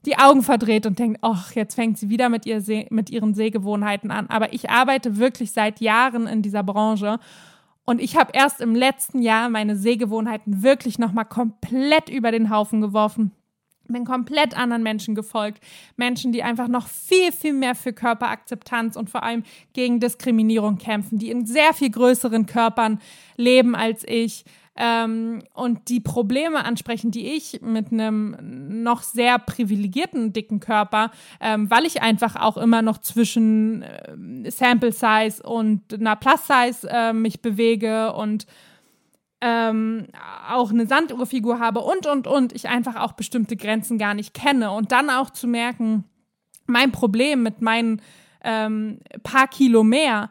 die 0.06 0.18
Augen 0.18 0.42
verdreht 0.42 0.86
und 0.86 1.00
denkt, 1.00 1.20
ach, 1.22 1.52
jetzt 1.52 1.76
fängt 1.76 1.98
sie 1.98 2.10
wieder 2.10 2.30
mit, 2.30 2.46
ihr 2.46 2.62
See 2.62 2.88
mit 2.90 3.10
ihren 3.10 3.34
Sehgewohnheiten 3.34 4.10
an. 4.10 4.28
Aber 4.30 4.54
ich 4.54 4.70
arbeite 4.70 5.18
wirklich 5.18 5.52
seit 5.52 5.82
Jahren 5.82 6.28
in 6.28 6.42
dieser 6.42 6.64
Branche. 6.64 7.20
Und 7.84 8.00
ich 8.00 8.16
habe 8.16 8.32
erst 8.34 8.62
im 8.62 8.74
letzten 8.74 9.22
Jahr 9.22 9.50
meine 9.50 9.76
Sehgewohnheiten 9.76 10.64
wirklich 10.64 10.98
nochmal 10.98 11.26
komplett 11.26 12.10
über 12.10 12.32
den 12.32 12.50
Haufen 12.50 12.80
geworfen 12.80 13.34
bin 13.88 14.06
komplett 14.06 14.56
anderen 14.58 14.84
Menschen 14.84 15.16
gefolgt. 15.16 15.64
Menschen, 15.96 16.32
die 16.32 16.44
einfach 16.44 16.68
noch 16.68 16.88
viel, 16.88 17.32
viel 17.32 17.54
mehr 17.54 17.76
für 17.76 17.94
Körperakzeptanz 17.94 18.96
und 18.96 19.10
vor 19.10 19.24
allem 19.24 19.44
gegen 19.74 20.00
Diskriminierung 20.00 20.78
kämpfen, 20.78 21.20
die 21.20 21.32
in 21.32 21.46
sehr 21.46 21.74
viel 21.74 21.90
größeren 21.90 22.46
Körpern 22.46 23.00
leben 23.38 23.76
als 23.76 24.04
ich. 24.08 24.46
Ähm, 24.80 25.42
und 25.56 25.90
die 25.90 26.00
Probleme 26.00 26.64
ansprechen, 26.64 27.10
die 27.10 27.34
ich 27.34 27.62
mit 27.62 27.92
einem 27.92 28.38
noch 28.84 29.02
sehr 29.02 29.40
privilegierten 29.40 30.34
dicken 30.34 30.60
Körper, 30.60 31.10
ähm, 31.42 31.70
weil 31.72 31.86
ich 31.86 32.04
einfach 32.04 32.36
auch 32.36 32.58
immer 32.58 32.84
noch 32.84 33.00
zwischen 33.00 33.82
äh, 33.82 34.52
Sample 34.52 34.92
Size 34.92 35.42
und 35.42 35.92
einer 35.92 36.16
Plus 36.16 36.42
Size 36.46 36.88
äh, 36.92 37.12
mich 37.12 37.42
bewege 37.42 38.14
und 38.14 38.46
ähm, 39.42 40.08
auch 40.50 40.72
eine 40.72 40.88
Sanduhrfigur 40.88 41.60
habe 41.60 41.82
und, 41.82 42.08
und, 42.08 42.28
und, 42.28 42.54
ich 42.54 42.70
einfach 42.70 42.96
auch 42.96 43.14
bestimmte 43.14 43.56
Grenzen 43.56 43.98
gar 43.98 44.14
nicht 44.14 44.34
kenne. 44.34 44.72
Und 44.72 44.92
dann 44.92 45.10
auch 45.10 45.30
zu 45.30 45.48
merken, 45.48 46.06
mein 46.66 46.92
Problem 46.92 47.44
mit 47.44 47.62
meinen 47.62 48.02
ähm, 48.44 49.00
paar 49.24 49.48
Kilo 49.48 49.84
mehr 49.84 50.30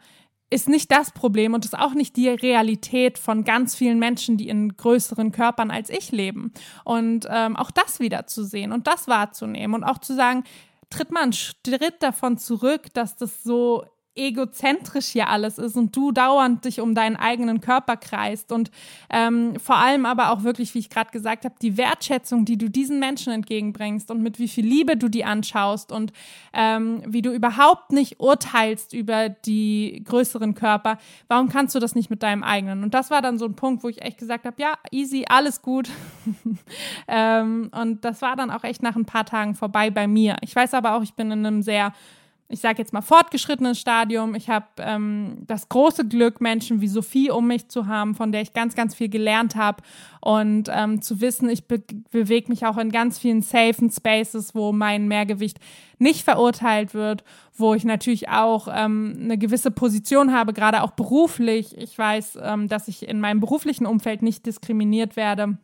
ist 0.48 0.68
nicht 0.68 0.92
das 0.92 1.10
Problem 1.10 1.54
und 1.54 1.64
ist 1.64 1.76
auch 1.76 1.94
nicht 1.94 2.16
die 2.16 2.28
Realität 2.28 3.18
von 3.18 3.42
ganz 3.44 3.74
vielen 3.74 3.98
Menschen, 3.98 4.36
die 4.36 4.48
in 4.48 4.76
größeren 4.76 5.32
Körpern 5.32 5.70
als 5.70 5.90
ich 5.90 6.12
leben. 6.12 6.52
Und 6.84 7.26
ähm, 7.28 7.56
auch 7.56 7.70
das 7.70 7.98
wieder 7.98 8.26
zu 8.26 8.44
sehen 8.44 8.72
und 8.72 8.86
das 8.86 9.08
wahrzunehmen 9.08 9.74
und 9.74 9.84
auch 9.84 9.98
zu 9.98 10.14
sagen, 10.14 10.44
tritt 10.88 11.10
mal 11.10 11.24
einen 11.24 11.32
Schritt 11.32 11.96
davon 12.00 12.38
zurück, 12.38 12.94
dass 12.94 13.16
das 13.16 13.42
so 13.42 13.84
egozentrisch 14.16 15.06
hier 15.06 15.28
alles 15.28 15.58
ist 15.58 15.76
und 15.76 15.94
du 15.94 16.12
dauernd 16.12 16.64
dich 16.64 16.80
um 16.80 16.94
deinen 16.94 17.16
eigenen 17.16 17.60
Körper 17.60 17.96
kreist 17.96 18.52
und 18.52 18.70
ähm, 19.10 19.58
vor 19.60 19.76
allem 19.76 20.06
aber 20.06 20.32
auch 20.32 20.42
wirklich, 20.42 20.74
wie 20.74 20.78
ich 20.78 20.90
gerade 20.90 21.10
gesagt 21.10 21.44
habe, 21.44 21.54
die 21.60 21.76
Wertschätzung, 21.76 22.44
die 22.44 22.56
du 22.56 22.70
diesen 22.70 22.98
Menschen 22.98 23.32
entgegenbringst 23.32 24.10
und 24.10 24.22
mit 24.22 24.38
wie 24.38 24.48
viel 24.48 24.66
Liebe 24.66 24.96
du 24.96 25.08
die 25.08 25.24
anschaust 25.24 25.92
und 25.92 26.12
ähm, 26.52 27.02
wie 27.06 27.22
du 27.22 27.32
überhaupt 27.32 27.92
nicht 27.92 28.20
urteilst 28.20 28.92
über 28.92 29.28
die 29.28 30.02
größeren 30.04 30.54
Körper. 30.54 30.98
Warum 31.28 31.48
kannst 31.48 31.74
du 31.74 31.78
das 31.78 31.94
nicht 31.94 32.10
mit 32.10 32.22
deinem 32.22 32.42
eigenen? 32.42 32.82
Und 32.82 32.94
das 32.94 33.10
war 33.10 33.22
dann 33.22 33.38
so 33.38 33.44
ein 33.44 33.54
Punkt, 33.54 33.84
wo 33.84 33.88
ich 33.88 34.02
echt 34.02 34.18
gesagt 34.18 34.44
habe, 34.44 34.60
ja, 34.60 34.74
easy, 34.90 35.24
alles 35.28 35.62
gut. 35.62 35.90
ähm, 37.08 37.70
und 37.78 38.04
das 38.04 38.22
war 38.22 38.36
dann 38.36 38.50
auch 38.50 38.64
echt 38.64 38.82
nach 38.82 38.96
ein 38.96 39.04
paar 39.04 39.26
Tagen 39.26 39.54
vorbei 39.54 39.90
bei 39.90 40.06
mir. 40.06 40.36
Ich 40.40 40.54
weiß 40.56 40.74
aber 40.74 40.94
auch, 40.94 41.02
ich 41.02 41.14
bin 41.14 41.30
in 41.30 41.44
einem 41.44 41.62
sehr 41.62 41.92
ich 42.48 42.60
sage 42.60 42.78
jetzt 42.78 42.92
mal, 42.92 43.02
fortgeschrittenes 43.02 43.78
Stadium. 43.78 44.34
Ich 44.36 44.48
habe 44.48 44.66
ähm, 44.78 45.38
das 45.46 45.68
große 45.68 46.06
Glück, 46.06 46.40
Menschen 46.40 46.80
wie 46.80 46.86
Sophie 46.86 47.30
um 47.30 47.48
mich 47.48 47.68
zu 47.68 47.86
haben, 47.86 48.14
von 48.14 48.30
der 48.30 48.42
ich 48.42 48.52
ganz, 48.52 48.76
ganz 48.76 48.94
viel 48.94 49.08
gelernt 49.08 49.56
habe. 49.56 49.82
Und 50.20 50.68
ähm, 50.72 51.02
zu 51.02 51.20
wissen, 51.20 51.48
ich 51.48 51.66
be 51.66 51.82
bewege 52.10 52.48
mich 52.48 52.64
auch 52.64 52.78
in 52.78 52.92
ganz 52.92 53.18
vielen 53.18 53.42
safen 53.42 53.90
Spaces, 53.90 54.54
wo 54.54 54.72
mein 54.72 55.08
Mehrgewicht 55.08 55.58
nicht 55.98 56.22
verurteilt 56.22 56.94
wird, 56.94 57.24
wo 57.54 57.74
ich 57.74 57.84
natürlich 57.84 58.28
auch 58.28 58.68
ähm, 58.72 59.18
eine 59.20 59.38
gewisse 59.38 59.70
Position 59.70 60.32
habe, 60.32 60.52
gerade 60.52 60.82
auch 60.82 60.92
beruflich. 60.92 61.76
Ich 61.76 61.98
weiß, 61.98 62.38
ähm, 62.42 62.68
dass 62.68 62.86
ich 62.86 63.08
in 63.08 63.20
meinem 63.20 63.40
beruflichen 63.40 63.86
Umfeld 63.86 64.22
nicht 64.22 64.46
diskriminiert 64.46 65.16
werde 65.16 65.58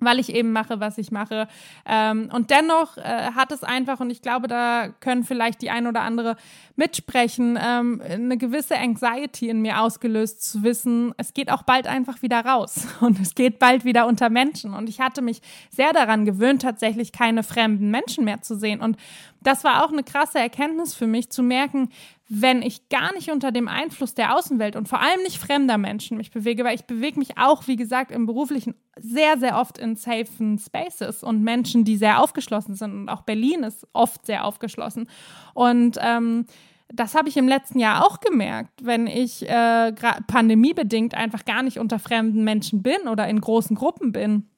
weil 0.00 0.18
ich 0.18 0.34
eben 0.34 0.52
mache, 0.52 0.80
was 0.80 0.98
ich 0.98 1.12
mache. 1.12 1.46
Ähm, 1.86 2.30
und 2.32 2.50
dennoch 2.50 2.96
äh, 2.96 3.32
hat 3.34 3.52
es 3.52 3.62
einfach, 3.62 4.00
und 4.00 4.10
ich 4.10 4.22
glaube, 4.22 4.48
da 4.48 4.88
können 5.00 5.24
vielleicht 5.24 5.62
die 5.62 5.70
ein 5.70 5.86
oder 5.86 6.00
andere 6.00 6.36
mitsprechen, 6.76 7.58
ähm, 7.62 8.02
eine 8.04 8.38
gewisse 8.38 8.76
Anxiety 8.76 9.48
in 9.48 9.60
mir 9.60 9.80
ausgelöst, 9.80 10.42
zu 10.42 10.62
wissen, 10.62 11.14
es 11.18 11.34
geht 11.34 11.50
auch 11.50 11.62
bald 11.62 11.86
einfach 11.86 12.22
wieder 12.22 12.44
raus 12.44 12.86
und 13.00 13.20
es 13.20 13.34
geht 13.34 13.58
bald 13.58 13.84
wieder 13.84 14.06
unter 14.06 14.30
Menschen. 14.30 14.74
Und 14.74 14.88
ich 14.88 15.00
hatte 15.00 15.22
mich 15.22 15.40
sehr 15.70 15.92
daran 15.92 16.24
gewöhnt, 16.24 16.62
tatsächlich 16.62 17.12
keine 17.12 17.42
fremden 17.42 17.90
Menschen 17.90 18.24
mehr 18.24 18.42
zu 18.42 18.56
sehen. 18.56 18.80
Und 18.80 18.96
das 19.42 19.64
war 19.64 19.84
auch 19.84 19.92
eine 19.92 20.02
krasse 20.02 20.38
Erkenntnis 20.38 20.94
für 20.94 21.06
mich, 21.06 21.30
zu 21.30 21.42
merken, 21.42 21.90
wenn 22.32 22.62
ich 22.62 22.88
gar 22.88 23.12
nicht 23.14 23.32
unter 23.32 23.50
dem 23.50 23.66
Einfluss 23.66 24.14
der 24.14 24.36
Außenwelt 24.36 24.76
und 24.76 24.88
vor 24.88 25.00
allem 25.00 25.20
nicht 25.24 25.38
fremder 25.38 25.78
Menschen 25.78 26.16
mich 26.16 26.30
bewege, 26.30 26.62
weil 26.62 26.76
ich 26.76 26.84
bewege 26.84 27.18
mich 27.18 27.36
auch, 27.38 27.66
wie 27.66 27.74
gesagt, 27.74 28.12
im 28.12 28.24
beruflichen 28.24 28.76
sehr, 28.96 29.36
sehr 29.36 29.58
oft 29.58 29.78
in 29.78 29.96
safen 29.96 30.56
Spaces 30.56 31.24
und 31.24 31.42
Menschen, 31.42 31.84
die 31.84 31.96
sehr 31.96 32.22
aufgeschlossen 32.22 32.76
sind. 32.76 32.92
Und 32.92 33.08
auch 33.08 33.22
Berlin 33.22 33.64
ist 33.64 33.84
oft 33.94 34.26
sehr 34.26 34.44
aufgeschlossen. 34.44 35.08
Und 35.54 35.98
ähm, 36.00 36.46
das 36.92 37.16
habe 37.16 37.28
ich 37.28 37.36
im 37.36 37.48
letzten 37.48 37.80
Jahr 37.80 38.06
auch 38.06 38.20
gemerkt, 38.20 38.84
wenn 38.84 39.08
ich 39.08 39.48
äh, 39.48 39.92
pandemiebedingt 40.28 41.16
einfach 41.16 41.44
gar 41.44 41.64
nicht 41.64 41.80
unter 41.80 41.98
fremden 41.98 42.44
Menschen 42.44 42.80
bin 42.80 43.08
oder 43.10 43.26
in 43.26 43.40
großen 43.40 43.74
Gruppen 43.74 44.12
bin, 44.12 44.48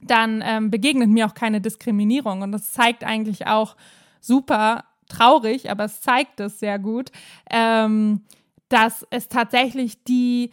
dann 0.00 0.42
ähm, 0.42 0.70
begegnet 0.70 1.10
mir 1.10 1.26
auch 1.26 1.34
keine 1.34 1.60
Diskriminierung. 1.60 2.40
Und 2.40 2.52
das 2.52 2.72
zeigt 2.72 3.04
eigentlich 3.04 3.46
auch 3.46 3.76
super, 4.22 4.84
traurig, 5.10 5.70
aber 5.70 5.84
es 5.84 6.00
zeigt 6.00 6.40
es 6.40 6.60
sehr 6.60 6.78
gut, 6.78 7.10
ähm, 7.50 8.22
dass 8.68 9.06
es 9.10 9.28
tatsächlich 9.28 10.04
die 10.04 10.50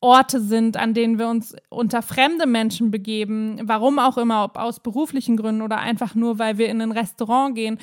Orte 0.00 0.40
sind, 0.40 0.76
an 0.76 0.92
denen 0.92 1.18
wir 1.18 1.28
uns 1.28 1.56
unter 1.70 2.02
fremde 2.02 2.46
Menschen 2.46 2.90
begeben, 2.90 3.58
warum 3.62 3.98
auch 3.98 4.18
immer, 4.18 4.44
ob 4.44 4.58
aus 4.58 4.80
beruflichen 4.80 5.38
Gründen 5.38 5.62
oder 5.62 5.78
einfach 5.78 6.14
nur, 6.14 6.38
weil 6.38 6.58
wir 6.58 6.68
in 6.68 6.82
ein 6.82 6.92
Restaurant 6.92 7.54
gehen, 7.54 7.78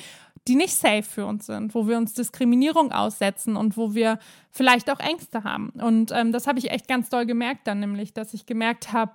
die 0.46 0.54
nicht 0.54 0.74
safe 0.74 1.02
für 1.02 1.26
uns 1.26 1.46
sind, 1.46 1.74
wo 1.74 1.88
wir 1.88 1.96
uns 1.96 2.14
Diskriminierung 2.14 2.92
aussetzen 2.92 3.56
und 3.56 3.76
wo 3.76 3.94
wir 3.94 4.18
vielleicht 4.50 4.90
auch 4.90 5.00
Ängste 5.00 5.42
haben. 5.42 5.70
Und 5.70 6.12
ähm, 6.12 6.32
das 6.32 6.46
habe 6.46 6.60
ich 6.60 6.70
echt 6.70 6.86
ganz 6.86 7.08
doll 7.08 7.26
gemerkt 7.26 7.66
dann 7.66 7.80
nämlich, 7.80 8.12
dass 8.12 8.34
ich 8.34 8.46
gemerkt 8.46 8.92
habe, 8.92 9.14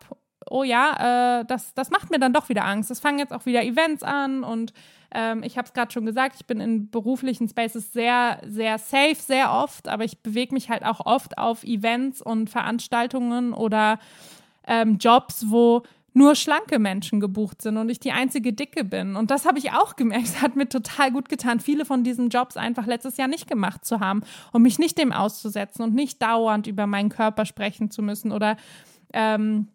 oh 0.50 0.64
ja, 0.64 1.42
äh, 1.42 1.46
das, 1.46 1.74
das 1.74 1.90
macht 1.90 2.10
mir 2.12 2.20
dann 2.20 2.34
doch 2.34 2.50
wieder 2.50 2.66
Angst. 2.66 2.92
Es 2.92 3.00
fangen 3.00 3.20
jetzt 3.20 3.34
auch 3.34 3.46
wieder 3.46 3.64
Events 3.64 4.04
an 4.04 4.44
und 4.44 4.74
ähm, 5.12 5.44
ich 5.44 5.58
habe 5.58 5.68
es 5.68 5.74
gerade 5.74 5.92
schon 5.92 6.06
gesagt, 6.06 6.36
ich 6.40 6.46
bin 6.46 6.60
in 6.60 6.90
beruflichen 6.90 7.48
Spaces 7.48 7.94
sehr, 7.94 8.42
sehr 8.46 8.78
safe, 8.78 9.16
sehr 9.16 9.54
oft, 9.54 9.88
aber 9.88 10.04
ich 10.04 10.20
bewege 10.20 10.54
mich 10.54 10.70
halt 10.70 10.84
auch 10.84 11.06
oft 11.06 11.38
auf 11.38 11.64
Events 11.64 12.22
und 12.22 12.50
Veranstaltungen 12.50 13.54
oder 13.54 14.00
ähm, 14.66 14.98
Jobs, 14.98 15.46
wo 15.50 15.84
nur 16.18 16.36
schlanke 16.36 16.80
Menschen 16.80 17.20
gebucht 17.20 17.62
sind 17.62 17.78
und 17.78 17.90
ich 17.90 18.00
die 18.00 18.12
einzige 18.12 18.52
Dicke 18.52 18.84
bin. 18.84 19.16
Und 19.16 19.30
das 19.30 19.46
habe 19.46 19.60
ich 19.60 19.72
auch 19.72 19.96
gemerkt. 19.96 20.26
Es 20.28 20.42
hat 20.42 20.56
mir 20.56 20.68
total 20.68 21.12
gut 21.12 21.30
getan, 21.30 21.60
viele 21.60 21.86
von 21.86 22.04
diesen 22.04 22.30
Jobs 22.30 22.58
einfach 22.58 22.86
letztes 22.86 23.18
Jahr 23.18 23.28
nicht 23.28 23.48
gemacht 23.48 23.86
zu 23.86 24.00
haben 24.00 24.24
und 24.52 24.64
mich 24.64 24.80
nicht 24.80 24.98
dem 24.98 25.14
auszusetzen 25.14 25.84
und 25.84 25.94
nicht 25.94 26.22
dauernd 26.22 26.68
über 26.68 26.88
meinen 26.88 27.10
Körper 27.10 27.46
sprechen 27.46 27.92
zu 27.92 28.02
müssen 28.02 28.32
oder 28.32 28.58
ähm, 29.14 29.68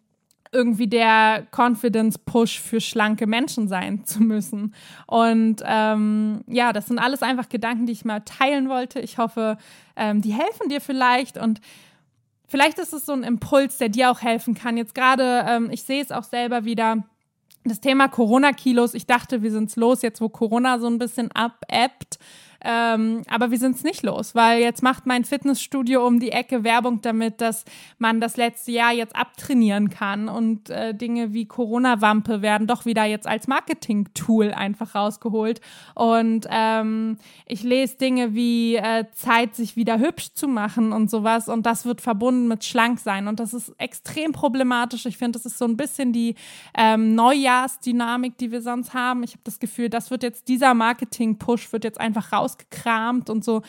irgendwie 0.53 0.87
der 0.87 1.47
Confidence-Push 1.51 2.59
für 2.59 2.79
schlanke 2.79 3.27
Menschen 3.27 3.67
sein 3.67 4.05
zu 4.05 4.21
müssen. 4.21 4.73
Und 5.07 5.61
ähm, 5.65 6.43
ja, 6.47 6.73
das 6.73 6.87
sind 6.87 6.99
alles 6.99 7.21
einfach 7.21 7.49
Gedanken, 7.49 7.85
die 7.85 7.93
ich 7.93 8.05
mal 8.05 8.21
teilen 8.21 8.69
wollte. 8.69 8.99
Ich 8.99 9.17
hoffe, 9.17 9.57
ähm, 9.95 10.21
die 10.21 10.33
helfen 10.33 10.69
dir 10.69 10.81
vielleicht 10.81 11.37
und 11.37 11.59
vielleicht 12.47 12.77
ist 12.77 12.93
es 12.93 13.05
so 13.05 13.13
ein 13.13 13.23
Impuls, 13.23 13.77
der 13.79 13.89
dir 13.89 14.11
auch 14.11 14.21
helfen 14.21 14.53
kann. 14.53 14.77
Jetzt 14.77 14.95
gerade, 14.95 15.45
ähm, 15.47 15.69
ich 15.71 15.83
sehe 15.83 16.01
es 16.01 16.11
auch 16.11 16.23
selber 16.23 16.65
wieder. 16.65 17.03
Das 17.65 17.79
Thema 17.79 18.09
Corona-Kilos, 18.09 18.93
ich 18.93 19.07
dachte, 19.07 19.41
wir 19.41 19.51
sind's 19.51 19.75
los, 19.75 20.01
jetzt 20.01 20.21
wo 20.21 20.29
Corona 20.29 20.79
so 20.79 20.87
ein 20.87 20.97
bisschen 20.97 21.31
abebbt. 21.31 22.19
Ähm, 22.63 23.23
aber 23.27 23.51
wir 23.51 23.57
sind 23.57 23.75
es 23.75 23.83
nicht 23.83 24.03
los, 24.03 24.35
weil 24.35 24.61
jetzt 24.61 24.81
macht 24.81 25.05
mein 25.05 25.25
Fitnessstudio 25.25 26.05
um 26.05 26.19
die 26.19 26.31
Ecke 26.31 26.63
Werbung 26.63 27.01
damit, 27.01 27.41
dass 27.41 27.65
man 27.97 28.21
das 28.21 28.37
letzte 28.37 28.71
Jahr 28.71 28.93
jetzt 28.93 29.15
abtrainieren 29.15 29.89
kann 29.89 30.29
und 30.29 30.69
äh, 30.69 30.95
Dinge 30.95 31.33
wie 31.33 31.45
Corona-Wampe 31.45 32.41
werden 32.41 32.65
doch 32.65 32.85
wieder 32.85 33.03
jetzt 33.03 33.27
als 33.27 33.47
Marketing-Tool 33.47 34.51
einfach 34.51 34.95
rausgeholt. 34.95 35.59
Und 35.93 36.47
ähm, 36.49 37.17
ich 37.45 37.63
lese 37.63 37.97
Dinge 37.97 38.33
wie 38.33 38.75
äh, 38.75 39.05
Zeit, 39.13 39.55
sich 39.55 39.75
wieder 39.75 39.99
hübsch 39.99 40.33
zu 40.33 40.47
machen 40.47 40.93
und 40.93 41.09
sowas 41.09 41.49
und 41.49 41.65
das 41.65 41.85
wird 41.85 41.99
verbunden 41.99 42.47
mit 42.47 42.63
schlank 42.63 42.99
sein 42.99 43.27
und 43.27 43.39
das 43.39 43.53
ist 43.53 43.73
extrem 43.77 44.31
problematisch. 44.31 45.05
Ich 45.05 45.17
finde, 45.17 45.37
das 45.37 45.45
ist 45.45 45.57
so 45.57 45.65
ein 45.65 45.75
bisschen 45.75 46.13
die 46.13 46.35
ähm, 46.77 47.13
Neujahrsdynamik, 47.15 48.37
die 48.37 48.51
wir 48.51 48.61
sonst 48.61 48.93
haben. 48.93 49.23
Ich 49.23 49.31
habe 49.31 49.41
das 49.43 49.59
Gefühl, 49.59 49.89
das 49.89 50.11
wird 50.11 50.23
jetzt 50.23 50.47
dieser 50.47 50.73
Marketing-Push 50.73 51.73
wird 51.73 51.83
jetzt 51.83 51.99
einfach 51.99 52.31
raus 52.31 52.52
rausgekramt 52.53 53.29
und 53.29 53.43
so 53.43 53.61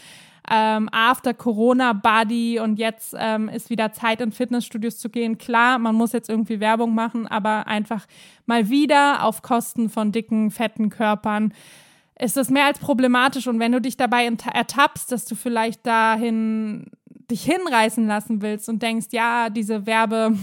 ähm, 0.51 0.91
after 0.93 1.33
Corona 1.33 1.95
Body 1.95 2.61
und 2.61 2.79
jetzt 2.79 3.15
ähm, 3.19 3.49
ist 3.49 3.71
wieder 3.71 3.93
Zeit 3.93 4.21
in 4.21 4.31
Fitnessstudios 4.31 4.99
zu 4.99 5.09
gehen. 5.09 5.39
Klar, 5.39 5.79
man 5.79 5.95
muss 5.95 6.13
jetzt 6.13 6.29
irgendwie 6.29 6.61
Werbung 6.61 6.95
machen, 6.95 7.27
aber 7.27 7.67
einfach 7.67 8.07
mal 8.45 8.69
wieder 8.69 9.25
auf 9.25 9.41
Kosten 9.41 9.89
von 9.89 10.13
dicken, 10.13 10.51
fetten 10.51 10.91
Körpern 10.91 11.55
ist 12.21 12.37
das 12.37 12.51
mehr 12.51 12.67
als 12.67 12.79
problematisch. 12.79 13.47
Und 13.49 13.59
wenn 13.59 13.73
du 13.73 13.81
dich 13.81 13.97
dabei 13.97 14.31
ertappst, 14.53 15.11
dass 15.11 15.25
du 15.25 15.35
vielleicht 15.35 15.85
dahin 15.87 16.91
dich 17.31 17.45
hinreißen 17.45 18.07
lassen 18.07 18.43
willst 18.43 18.69
und 18.69 18.83
denkst, 18.83 19.09
ja, 19.11 19.51
diese 19.51 19.87
Werbe 19.87 20.37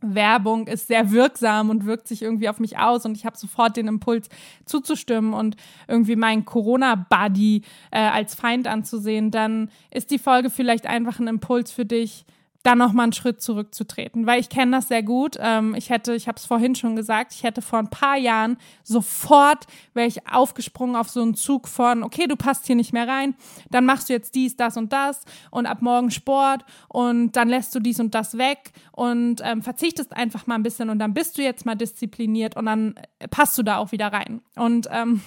Werbung 0.00 0.68
ist 0.68 0.86
sehr 0.86 1.10
wirksam 1.10 1.70
und 1.70 1.84
wirkt 1.84 2.06
sich 2.06 2.22
irgendwie 2.22 2.48
auf 2.48 2.60
mich 2.60 2.78
aus 2.78 3.04
und 3.04 3.16
ich 3.16 3.26
habe 3.26 3.36
sofort 3.36 3.76
den 3.76 3.88
Impuls 3.88 4.28
zuzustimmen 4.64 5.34
und 5.34 5.56
irgendwie 5.88 6.16
meinen 6.16 6.44
Corona-Buddy 6.44 7.62
äh, 7.90 7.98
als 7.98 8.34
Feind 8.34 8.68
anzusehen, 8.68 9.30
dann 9.30 9.70
ist 9.90 10.10
die 10.10 10.18
Folge 10.18 10.50
vielleicht 10.50 10.86
einfach 10.86 11.18
ein 11.18 11.26
Impuls 11.26 11.72
für 11.72 11.84
dich, 11.84 12.24
dann 12.64 12.78
nochmal 12.78 13.04
einen 13.04 13.12
Schritt 13.12 13.40
zurückzutreten, 13.40 14.26
weil 14.26 14.40
ich 14.40 14.48
kenne 14.48 14.76
das 14.76 14.88
sehr 14.88 15.02
gut. 15.02 15.36
Ähm, 15.40 15.74
ich 15.76 15.90
hätte, 15.90 16.14
ich 16.14 16.26
habe 16.26 16.36
es 16.38 16.46
vorhin 16.46 16.74
schon 16.74 16.96
gesagt, 16.96 17.32
ich 17.32 17.44
hätte 17.44 17.62
vor 17.62 17.78
ein 17.78 17.90
paar 17.90 18.16
Jahren 18.16 18.56
sofort 18.82 19.66
wäre 19.94 20.08
ich 20.08 20.26
aufgesprungen 20.28 20.96
auf 20.96 21.08
so 21.08 21.22
einen 21.22 21.34
Zug 21.34 21.68
von, 21.68 22.02
okay, 22.02 22.26
du 22.26 22.36
passt 22.36 22.66
hier 22.66 22.76
nicht 22.76 22.92
mehr 22.92 23.06
rein, 23.06 23.34
dann 23.70 23.86
machst 23.86 24.08
du 24.08 24.12
jetzt 24.12 24.34
dies, 24.34 24.56
das 24.56 24.76
und 24.76 24.92
das 24.92 25.24
und 25.50 25.66
ab 25.66 25.82
morgen 25.82 26.10
Sport 26.10 26.64
und 26.88 27.32
dann 27.32 27.48
lässt 27.48 27.74
du 27.74 27.80
dies 27.80 28.00
und 28.00 28.14
das 28.14 28.36
weg 28.38 28.72
und 28.92 29.40
ähm, 29.44 29.62
verzichtest 29.62 30.14
einfach 30.16 30.46
mal 30.46 30.56
ein 30.56 30.62
bisschen 30.62 30.90
und 30.90 30.98
dann 30.98 31.14
bist 31.14 31.38
du 31.38 31.42
jetzt 31.42 31.64
mal 31.64 31.76
diszipliniert 31.76 32.56
und 32.56 32.66
dann 32.66 32.94
passt 33.30 33.56
du 33.56 33.62
da 33.62 33.78
auch 33.78 33.92
wieder 33.92 34.12
rein. 34.12 34.40
Und 34.56 34.88
ähm, 34.90 35.22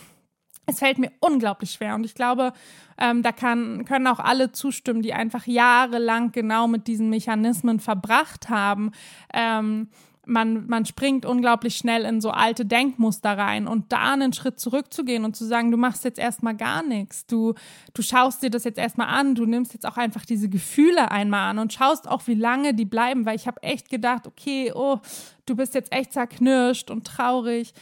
es 0.72 0.80
fällt 0.80 0.98
mir 0.98 1.12
unglaublich 1.20 1.72
schwer 1.72 1.96
und 1.96 2.04
ich 2.06 2.16
glaube, 2.16 2.54
ähm, 2.98 3.24
da 3.24 3.32
kann, 3.32 3.86
können 3.86 4.08
auch 4.08 4.20
alle 4.20 4.52
zustimmen, 4.52 5.02
die 5.02 5.14
einfach 5.14 5.48
jahrelang 5.48 6.32
genau 6.32 6.68
mit 6.68 6.88
diesen 6.88 7.10
Mechanismen 7.10 7.80
verbracht 7.80 8.50
haben. 8.50 8.92
Ähm, 9.34 9.90
man, 10.26 10.68
man 10.68 10.86
springt 10.86 11.26
unglaublich 11.26 11.76
schnell 11.78 12.06
in 12.06 12.22
so 12.22 12.30
alte 12.32 12.66
Denkmuster 12.66 13.38
rein 13.38 13.68
und 13.68 13.92
da 13.92 14.14
einen 14.14 14.34
Schritt 14.34 14.60
zurückzugehen 14.60 15.26
und 15.26 15.36
zu 15.36 15.46
sagen, 15.46 15.72
du 15.72 15.78
machst 15.78 16.04
jetzt 16.04 16.20
erstmal 16.20 16.56
gar 16.56 16.84
nichts. 16.84 17.26
Du, 17.26 17.56
du 17.94 18.02
schaust 18.02 18.44
dir 18.44 18.50
das 18.50 18.64
jetzt 18.64 18.78
erstmal 18.78 19.08
an, 19.08 19.36
du 19.36 19.46
nimmst 19.46 19.74
jetzt 19.74 19.86
auch 19.86 19.98
einfach 19.98 20.26
diese 20.26 20.50
Gefühle 20.50 21.12
einmal 21.12 21.50
an 21.50 21.60
und 21.60 21.74
schaust 21.74 22.08
auch, 22.08 22.28
wie 22.28 22.36
lange 22.36 22.74
die 22.74 22.86
bleiben, 22.86 23.26
weil 23.26 23.36
ich 23.36 23.48
habe 23.48 23.64
echt 23.64 23.90
gedacht, 23.90 24.28
okay, 24.28 24.72
oh, 24.74 25.00
du 25.46 25.56
bist 25.56 25.74
jetzt 25.74 25.92
echt 25.92 26.14
zerknirscht 26.14 26.92
und 26.92 27.06
traurig 27.06 27.74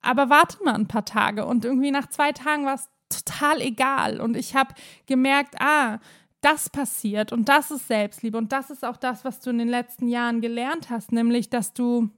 aber 0.00 0.30
warte 0.30 0.62
mal 0.64 0.74
ein 0.74 0.88
paar 0.88 1.04
Tage. 1.04 1.46
Und 1.46 1.64
irgendwie 1.64 1.90
nach 1.90 2.08
zwei 2.08 2.32
Tagen 2.32 2.64
war 2.64 2.74
es 2.74 2.88
total 3.08 3.60
egal. 3.60 4.20
Und 4.20 4.36
ich 4.36 4.54
habe 4.54 4.74
gemerkt, 5.06 5.56
ah, 5.60 5.98
das 6.40 6.70
passiert 6.70 7.32
und 7.32 7.48
das 7.48 7.70
ist 7.70 7.88
Selbstliebe. 7.88 8.38
Und 8.38 8.52
das 8.52 8.70
ist 8.70 8.84
auch 8.84 8.96
das, 8.96 9.24
was 9.24 9.40
du 9.40 9.50
in 9.50 9.58
den 9.58 9.68
letzten 9.68 10.08
Jahren 10.08 10.40
gelernt 10.40 10.88
hast, 10.90 11.10
nämlich, 11.10 11.50
dass 11.50 11.72
du 11.72 12.10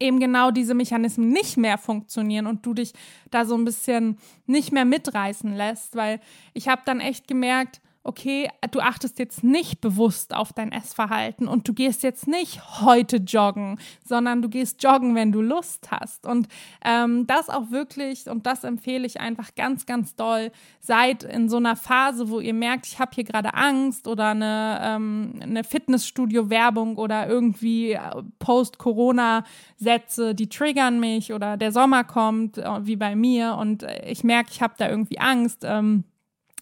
eben 0.00 0.18
genau 0.18 0.50
diese 0.50 0.74
Mechanismen 0.74 1.28
nicht 1.28 1.56
mehr 1.56 1.76
funktionieren 1.76 2.46
und 2.46 2.64
du 2.64 2.74
dich 2.74 2.92
da 3.30 3.44
so 3.44 3.54
ein 3.54 3.64
bisschen 3.64 4.18
nicht 4.46 4.72
mehr 4.72 4.84
mitreißen 4.84 5.54
lässt, 5.54 5.94
weil 5.94 6.20
ich 6.54 6.68
habe 6.68 6.82
dann 6.84 7.00
echt 7.00 7.28
gemerkt, 7.28 7.80
okay, 8.04 8.50
du 8.70 8.80
achtest 8.80 9.18
jetzt 9.18 9.42
nicht 9.42 9.80
bewusst 9.80 10.34
auf 10.34 10.52
dein 10.52 10.72
Essverhalten 10.72 11.48
und 11.48 11.66
du 11.66 11.72
gehst 11.72 12.02
jetzt 12.02 12.28
nicht 12.28 12.82
heute 12.82 13.16
joggen, 13.16 13.80
sondern 14.04 14.42
du 14.42 14.50
gehst 14.50 14.82
joggen, 14.82 15.14
wenn 15.14 15.32
du 15.32 15.40
Lust 15.40 15.90
hast. 15.90 16.26
Und 16.26 16.48
ähm, 16.84 17.26
das 17.26 17.48
auch 17.48 17.70
wirklich, 17.70 18.28
und 18.28 18.46
das 18.46 18.62
empfehle 18.62 19.06
ich 19.06 19.20
einfach 19.20 19.54
ganz, 19.54 19.86
ganz 19.86 20.14
doll, 20.14 20.52
seid 20.80 21.22
in 21.24 21.48
so 21.48 21.56
einer 21.56 21.76
Phase, 21.76 22.28
wo 22.28 22.40
ihr 22.40 22.52
merkt, 22.52 22.86
ich 22.86 22.98
habe 22.98 23.12
hier 23.14 23.24
gerade 23.24 23.54
Angst 23.54 24.06
oder 24.06 24.28
eine, 24.28 24.80
ähm, 24.82 25.40
eine 25.40 25.64
Fitnessstudio-Werbung 25.64 26.96
oder 26.96 27.26
irgendwie 27.26 27.92
äh, 27.92 28.00
Post-Corona-Sätze, 28.38 30.34
die 30.34 30.50
triggern 30.50 31.00
mich 31.00 31.32
oder 31.32 31.56
der 31.56 31.72
Sommer 31.72 32.04
kommt, 32.04 32.58
äh, 32.58 32.86
wie 32.86 32.96
bei 32.96 33.16
mir, 33.16 33.54
und 33.54 33.82
äh, 33.82 34.10
ich 34.10 34.24
merke, 34.24 34.50
ich 34.52 34.60
habe 34.60 34.74
da 34.76 34.90
irgendwie 34.90 35.18
Angst. 35.18 35.62
Ähm, 35.64 36.04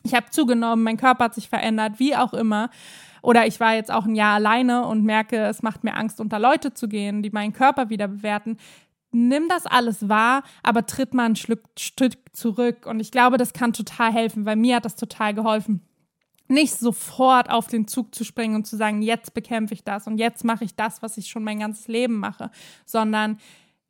ich 0.04 0.14
habe 0.14 0.30
zugenommen, 0.30 0.84
mein 0.84 0.96
Körper 0.96 1.24
hat 1.24 1.34
sich 1.34 1.48
verändert, 1.48 1.98
wie 1.98 2.16
auch 2.16 2.34
immer. 2.34 2.70
Oder 3.22 3.46
ich 3.46 3.60
war 3.60 3.74
jetzt 3.74 3.90
auch 3.90 4.04
ein 4.04 4.16
Jahr 4.16 4.34
alleine 4.34 4.86
und 4.86 5.04
merke, 5.04 5.36
es 5.44 5.62
macht 5.62 5.84
mir 5.84 5.94
Angst, 5.94 6.20
unter 6.20 6.40
Leute 6.40 6.74
zu 6.74 6.88
gehen, 6.88 7.22
die 7.22 7.30
meinen 7.30 7.52
Körper 7.52 7.88
wieder 7.88 8.08
bewerten. 8.08 8.56
Nimm 9.12 9.48
das 9.48 9.66
alles 9.66 10.08
wahr, 10.08 10.42
aber 10.62 10.86
tritt 10.86 11.14
mal 11.14 11.26
ein 11.26 11.36
Stück 11.36 11.62
zurück. 12.32 12.86
Und 12.86 12.98
ich 12.98 13.12
glaube, 13.12 13.36
das 13.36 13.52
kann 13.52 13.72
total 13.72 14.12
helfen, 14.12 14.44
weil 14.44 14.56
mir 14.56 14.76
hat 14.76 14.84
das 14.84 14.96
total 14.96 15.34
geholfen. 15.34 15.82
Nicht 16.48 16.74
sofort 16.74 17.48
auf 17.48 17.68
den 17.68 17.86
Zug 17.86 18.14
zu 18.14 18.24
springen 18.24 18.56
und 18.56 18.66
zu 18.66 18.76
sagen, 18.76 19.02
jetzt 19.02 19.34
bekämpfe 19.34 19.74
ich 19.74 19.84
das 19.84 20.06
und 20.06 20.18
jetzt 20.18 20.44
mache 20.44 20.64
ich 20.64 20.74
das, 20.74 21.00
was 21.00 21.16
ich 21.16 21.28
schon 21.28 21.44
mein 21.44 21.60
ganzes 21.60 21.88
Leben 21.88 22.18
mache, 22.18 22.50
sondern 22.84 23.38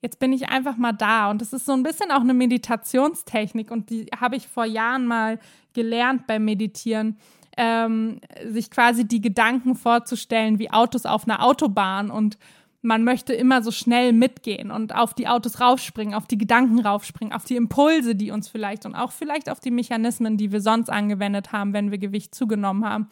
jetzt 0.03 0.19
bin 0.19 0.33
ich 0.33 0.49
einfach 0.49 0.77
mal 0.77 0.93
da. 0.93 1.31
Und 1.31 1.41
das 1.41 1.53
ist 1.53 1.65
so 1.65 1.73
ein 1.73 1.83
bisschen 1.83 2.11
auch 2.11 2.21
eine 2.21 2.35
Meditationstechnik 2.35 3.71
und 3.71 3.89
die 3.89 4.07
habe 4.19 4.37
ich 4.37 4.49
vor 4.49 4.65
Jahren 4.67 5.07
mal 5.07 5.39
gelernt 5.73 6.27
beim 6.27 6.45
Meditieren. 6.45 7.17
Ähm, 7.55 8.21
sich 8.47 8.71
quasi 8.71 9.07
die 9.07 9.21
Gedanken 9.21 9.75
vorzustellen 9.75 10.59
wie 10.59 10.71
Autos 10.71 11.05
auf 11.05 11.29
einer 11.29 11.45
Autobahn 11.45 12.11
und 12.11 12.39
man 12.81 13.05
möchte 13.05 13.35
immer 13.35 13.63
so 13.63 13.71
schnell 13.71 14.13
mitgehen 14.15 14.71
und 14.71 14.95
auf 14.95 15.13
die 15.15 15.29
Autos 15.29 15.61
raufspringen, 15.61 16.15
auf 16.15 16.27
die 16.27 16.39
Gedanken 16.39 16.81
raufspringen, 16.81 17.35
auf 17.35 17.45
die 17.45 17.57
Impulse, 17.57 18.15
die 18.15 18.31
uns 18.31 18.49
vielleicht 18.49 18.87
und 18.87 18.95
auch 18.95 19.13
vielleicht 19.13 19.51
auf 19.51 19.61
die 19.61 19.71
Mechanismen, 19.71 20.39
die 20.39 20.51
wir 20.51 20.63
sonst 20.63 20.91
angewendet 20.91 21.53
haben, 21.53 21.75
wenn 21.75 21.91
wir 21.91 21.99
Gewicht 21.99 22.35
zugenommen 22.35 22.85
haben. 22.85 23.09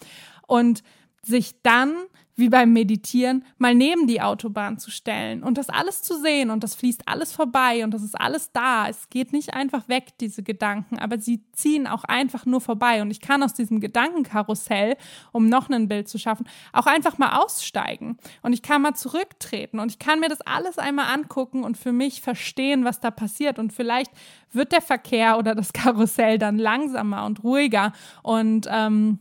Und 0.46 0.82
sich 1.22 1.62
dann 1.62 1.94
wie 2.40 2.48
beim 2.48 2.72
Meditieren, 2.72 3.44
mal 3.58 3.74
neben 3.74 4.08
die 4.08 4.20
Autobahn 4.20 4.78
zu 4.78 4.90
stellen 4.90 5.44
und 5.44 5.58
das 5.58 5.68
alles 5.68 6.02
zu 6.02 6.18
sehen 6.20 6.50
und 6.50 6.64
das 6.64 6.74
fließt 6.74 7.02
alles 7.06 7.32
vorbei 7.32 7.84
und 7.84 7.92
das 7.92 8.02
ist 8.02 8.20
alles 8.20 8.50
da. 8.50 8.88
Es 8.88 9.08
geht 9.10 9.32
nicht 9.32 9.54
einfach 9.54 9.88
weg, 9.88 10.18
diese 10.20 10.42
Gedanken, 10.42 10.98
aber 10.98 11.20
sie 11.20 11.44
ziehen 11.52 11.86
auch 11.86 12.02
einfach 12.04 12.46
nur 12.46 12.60
vorbei. 12.60 13.02
Und 13.02 13.10
ich 13.10 13.20
kann 13.20 13.42
aus 13.42 13.54
diesem 13.54 13.78
Gedankenkarussell, 13.78 14.96
um 15.30 15.48
noch 15.48 15.68
ein 15.68 15.86
Bild 15.86 16.08
zu 16.08 16.18
schaffen, 16.18 16.48
auch 16.72 16.86
einfach 16.86 17.18
mal 17.18 17.38
aussteigen. 17.38 18.16
Und 18.42 18.52
ich 18.52 18.62
kann 18.62 18.82
mal 18.82 18.94
zurücktreten 18.94 19.78
und 19.78 19.92
ich 19.92 19.98
kann 19.98 20.18
mir 20.18 20.28
das 20.28 20.40
alles 20.40 20.78
einmal 20.78 21.14
angucken 21.14 21.62
und 21.62 21.76
für 21.76 21.92
mich 21.92 22.22
verstehen, 22.22 22.84
was 22.84 23.00
da 23.00 23.10
passiert. 23.10 23.58
Und 23.58 23.72
vielleicht 23.72 24.10
wird 24.50 24.72
der 24.72 24.82
Verkehr 24.82 25.38
oder 25.38 25.54
das 25.54 25.72
Karussell 25.74 26.38
dann 26.38 26.58
langsamer 26.58 27.26
und 27.26 27.44
ruhiger. 27.44 27.92
Und 28.22 28.66
ähm, 28.70 29.18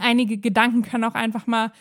einige 0.00 0.38
Gedanken 0.38 0.82
können 0.82 1.04
auch 1.04 1.14
einfach 1.14 1.46
mal 1.46 1.72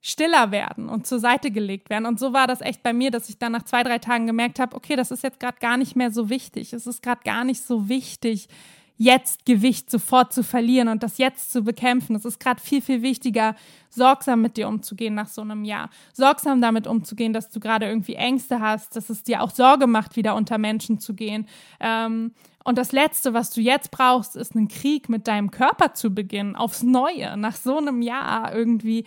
stiller 0.00 0.50
werden 0.50 0.88
und 0.88 1.06
zur 1.06 1.20
Seite 1.20 1.52
gelegt 1.52 1.88
werden. 1.88 2.06
Und 2.06 2.18
so 2.18 2.32
war 2.32 2.48
das 2.48 2.60
echt 2.60 2.82
bei 2.82 2.92
mir, 2.92 3.10
dass 3.12 3.28
ich 3.28 3.38
dann 3.38 3.52
nach 3.52 3.62
zwei, 3.62 3.84
drei 3.84 3.98
Tagen 3.98 4.26
gemerkt 4.26 4.58
habe, 4.58 4.74
okay, 4.76 4.96
das 4.96 5.12
ist 5.12 5.22
jetzt 5.22 5.38
gerade 5.38 5.58
gar 5.60 5.76
nicht 5.76 5.94
mehr 5.94 6.10
so 6.10 6.28
wichtig. 6.28 6.72
Es 6.72 6.88
ist 6.88 7.02
gerade 7.02 7.22
gar 7.24 7.44
nicht 7.44 7.62
so 7.62 7.88
wichtig, 7.88 8.48
jetzt 9.02 9.44
Gewicht 9.46 9.90
sofort 9.90 10.32
zu 10.32 10.44
verlieren 10.44 10.88
und 10.88 11.02
das 11.02 11.18
jetzt 11.18 11.52
zu 11.52 11.62
bekämpfen. 11.62 12.14
Es 12.14 12.24
ist 12.24 12.38
gerade 12.38 12.60
viel, 12.60 12.80
viel 12.80 13.02
wichtiger, 13.02 13.56
sorgsam 13.90 14.40
mit 14.40 14.56
dir 14.56 14.68
umzugehen 14.68 15.14
nach 15.14 15.28
so 15.28 15.42
einem 15.42 15.64
Jahr. 15.64 15.90
Sorgsam 16.12 16.60
damit 16.60 16.86
umzugehen, 16.86 17.32
dass 17.32 17.50
du 17.50 17.58
gerade 17.58 17.86
irgendwie 17.86 18.14
Ängste 18.14 18.60
hast, 18.60 18.94
dass 18.94 19.10
es 19.10 19.24
dir 19.24 19.42
auch 19.42 19.50
Sorge 19.50 19.86
macht, 19.86 20.16
wieder 20.16 20.36
unter 20.36 20.56
Menschen 20.56 21.00
zu 21.00 21.14
gehen. 21.14 21.46
Ähm, 21.80 22.32
und 22.64 22.78
das 22.78 22.92
Letzte, 22.92 23.34
was 23.34 23.50
du 23.50 23.60
jetzt 23.60 23.90
brauchst, 23.90 24.36
ist 24.36 24.54
einen 24.54 24.68
Krieg 24.68 25.08
mit 25.08 25.26
deinem 25.26 25.50
Körper 25.50 25.94
zu 25.94 26.10
beginnen, 26.10 26.54
aufs 26.54 26.84
Neue, 26.84 27.36
nach 27.36 27.56
so 27.56 27.78
einem 27.78 28.02
Jahr 28.02 28.54
irgendwie 28.54 29.04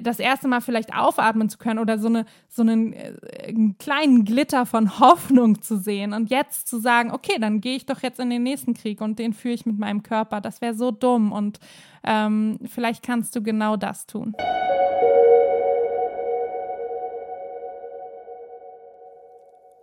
das 0.00 0.20
erste 0.20 0.46
Mal 0.46 0.60
vielleicht 0.60 0.94
aufatmen 0.94 1.48
zu 1.48 1.58
können 1.58 1.80
oder 1.80 1.98
so, 1.98 2.06
eine, 2.06 2.24
so 2.48 2.62
einen, 2.62 2.92
äh, 2.92 3.14
einen 3.48 3.76
kleinen 3.78 4.24
Glitter 4.24 4.64
von 4.64 4.98
Hoffnung 5.00 5.60
zu 5.60 5.76
sehen 5.76 6.12
und 6.12 6.30
jetzt 6.30 6.68
zu 6.68 6.78
sagen, 6.78 7.10
okay, 7.10 7.38
dann 7.40 7.60
gehe 7.60 7.76
ich 7.76 7.86
doch 7.86 8.02
jetzt 8.02 8.20
in 8.20 8.30
den 8.30 8.44
nächsten 8.44 8.74
Krieg 8.74 9.00
und 9.00 9.18
den 9.18 9.32
führe 9.32 9.54
ich 9.54 9.66
mit 9.66 9.78
meinem 9.78 10.02
Körper. 10.02 10.40
Das 10.40 10.60
wäre 10.60 10.74
so 10.74 10.90
dumm 10.90 11.32
und 11.32 11.58
ähm, 12.04 12.58
vielleicht 12.66 13.02
kannst 13.02 13.34
du 13.34 13.42
genau 13.42 13.76
das 13.76 14.06
tun. 14.06 14.34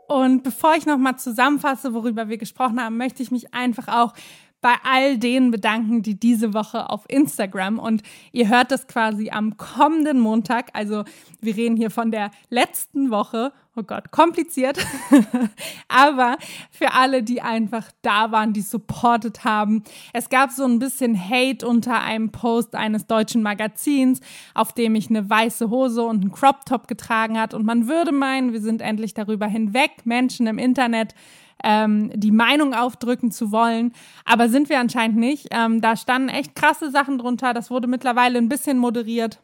Und 0.08 0.42
bevor 0.42 0.76
ich 0.76 0.88
nochmal 0.88 1.20
zusammenfasse, 1.20 1.94
worüber 1.94 2.30
wir 2.30 2.38
gesprochen 2.38 2.82
haben, 2.82 2.98
möchte 2.98 3.22
ich 3.22 3.30
mich 3.30 3.54
einfach 3.54 3.88
auch 3.88 4.14
bei 4.62 4.76
all 4.84 5.18
denen 5.18 5.52
bedanken, 5.52 6.02
die 6.02 6.20
diese 6.20 6.54
Woche 6.54 6.90
auf 6.90 7.06
Instagram 7.08 7.80
und 7.80 8.04
ihr 8.32 8.50
hört 8.50 8.72
das 8.72 8.88
quasi 8.88 9.30
am 9.30 9.58
kommenden 9.58 10.20
Montag. 10.20 10.70
Also 10.74 11.06
wir 11.40 11.56
reden 11.56 11.78
hier 11.78 11.92
von 11.92 12.12
der 12.12 12.32
letzten 12.50 13.10
Woche. 13.10 13.54
Oh 13.76 13.84
Gott, 13.84 14.12
kompliziert. 14.12 14.78
Aber 15.88 16.38
für 16.70 16.94
alle, 16.94 17.24
die 17.24 17.42
einfach 17.42 17.90
da 18.02 18.32
waren, 18.32 18.52
die 18.52 18.62
supportet 18.62 19.46
haben. 19.46 19.84
Es 20.12 20.28
gab 20.28 20.52
so 20.52 20.66
ein 20.66 20.80
bisschen 20.80 21.18
Hate 21.18 21.66
unter 21.66 22.02
einem 22.02 22.32
Post 22.32 22.76
eines 22.76 23.08
deutschen 23.08 23.42
Magazins, 23.42 24.20
auf 24.54 24.74
dem 24.74 24.96
ich 24.96 25.10
eine 25.10 25.30
weiße 25.30 25.70
Hose 25.70 26.04
und 26.04 26.22
einen 26.22 26.32
Crop 26.34 26.66
Top 26.66 26.90
getragen 26.90 27.40
hat. 27.40 27.54
Und 27.54 27.66
man 27.66 27.88
würde 27.88 28.12
meinen, 28.12 28.52
wir 28.52 28.62
sind 28.62 28.82
endlich 28.82 29.14
darüber 29.14 29.48
hinweg. 29.48 29.92
Menschen 30.04 30.48
im 30.48 30.58
Internet 30.58 31.16
ähm, 31.64 32.12
die 32.16 32.32
Meinung 32.32 32.74
aufdrücken 32.74 33.32
zu 33.32 33.52
wollen. 33.52 33.94
Aber 34.26 34.50
sind 34.50 34.70
wir 34.70 34.80
anscheinend 34.80 35.18
nicht. 35.18 35.48
Ähm, 35.52 35.82
da 35.82 35.96
standen 35.96 36.30
echt 36.30 36.56
krasse 36.56 36.92
Sachen 36.92 37.18
drunter. 37.18 37.54
Das 37.54 37.70
wurde 37.70 37.88
mittlerweile 37.88 38.38
ein 38.38 38.50
bisschen 38.50 38.78
moderiert. 38.78 39.40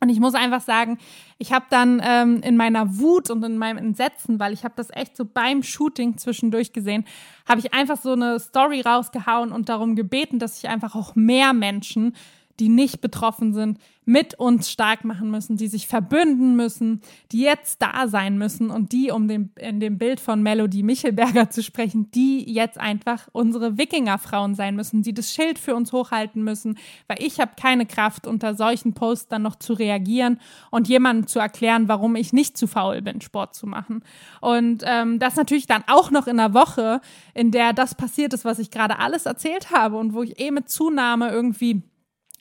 Und 0.00 0.10
ich 0.10 0.20
muss 0.20 0.34
einfach 0.34 0.60
sagen, 0.60 0.98
ich 1.38 1.52
habe 1.52 1.66
dann 1.70 2.02
ähm, 2.04 2.42
in 2.42 2.56
meiner 2.56 2.98
Wut 2.98 3.30
und 3.30 3.42
in 3.42 3.56
meinem 3.56 3.78
Entsetzen, 3.78 4.38
weil 4.38 4.52
ich 4.52 4.62
habe 4.62 4.74
das 4.76 4.90
echt 4.90 5.16
so 5.16 5.24
beim 5.24 5.62
Shooting 5.62 6.18
zwischendurch 6.18 6.74
gesehen, 6.74 7.06
habe 7.48 7.60
ich 7.60 7.72
einfach 7.72 7.96
so 7.96 8.12
eine 8.12 8.38
Story 8.38 8.82
rausgehauen 8.82 9.52
und 9.52 9.70
darum 9.70 9.96
gebeten, 9.96 10.38
dass 10.38 10.60
sich 10.60 10.68
einfach 10.68 10.94
auch 10.94 11.14
mehr 11.14 11.54
Menschen 11.54 12.14
die 12.60 12.68
nicht 12.68 13.00
betroffen 13.00 13.52
sind, 13.52 13.78
mit 14.06 14.34
uns 14.34 14.70
stark 14.70 15.04
machen 15.04 15.32
müssen, 15.32 15.56
die 15.56 15.66
sich 15.66 15.88
verbünden 15.88 16.54
müssen, 16.54 17.02
die 17.32 17.40
jetzt 17.40 17.82
da 17.82 18.06
sein 18.06 18.38
müssen 18.38 18.70
und 18.70 18.92
die, 18.92 19.10
um 19.10 19.26
dem, 19.26 19.50
in 19.56 19.80
dem 19.80 19.98
Bild 19.98 20.20
von 20.20 20.42
Melody 20.42 20.84
Michelberger 20.84 21.50
zu 21.50 21.60
sprechen, 21.62 22.08
die 22.12 22.48
jetzt 22.50 22.78
einfach 22.78 23.28
unsere 23.32 23.78
Wikingerfrauen 23.78 24.54
sein 24.54 24.76
müssen, 24.76 25.02
die 25.02 25.12
das 25.12 25.34
Schild 25.34 25.58
für 25.58 25.74
uns 25.74 25.92
hochhalten 25.92 26.44
müssen, 26.44 26.78
weil 27.08 27.20
ich 27.20 27.40
habe 27.40 27.52
keine 27.60 27.84
Kraft, 27.84 28.28
unter 28.28 28.54
solchen 28.54 28.94
Posts 28.94 29.26
dann 29.28 29.42
noch 29.42 29.56
zu 29.56 29.72
reagieren 29.72 30.38
und 30.70 30.86
jemandem 30.86 31.26
zu 31.26 31.40
erklären, 31.40 31.88
warum 31.88 32.14
ich 32.14 32.32
nicht 32.32 32.56
zu 32.56 32.68
faul 32.68 33.02
bin, 33.02 33.20
Sport 33.20 33.56
zu 33.56 33.66
machen. 33.66 34.04
Und 34.40 34.84
ähm, 34.86 35.18
das 35.18 35.34
natürlich 35.34 35.66
dann 35.66 35.82
auch 35.88 36.12
noch 36.12 36.28
in 36.28 36.38
einer 36.38 36.54
Woche, 36.54 37.00
in 37.34 37.50
der 37.50 37.72
das 37.72 37.96
passiert 37.96 38.32
ist, 38.34 38.44
was 38.44 38.60
ich 38.60 38.70
gerade 38.70 39.00
alles 39.00 39.26
erzählt 39.26 39.72
habe 39.72 39.96
und 39.96 40.14
wo 40.14 40.22
ich 40.22 40.38
eh 40.38 40.52
mit 40.52 40.70
Zunahme 40.70 41.30
irgendwie 41.30 41.82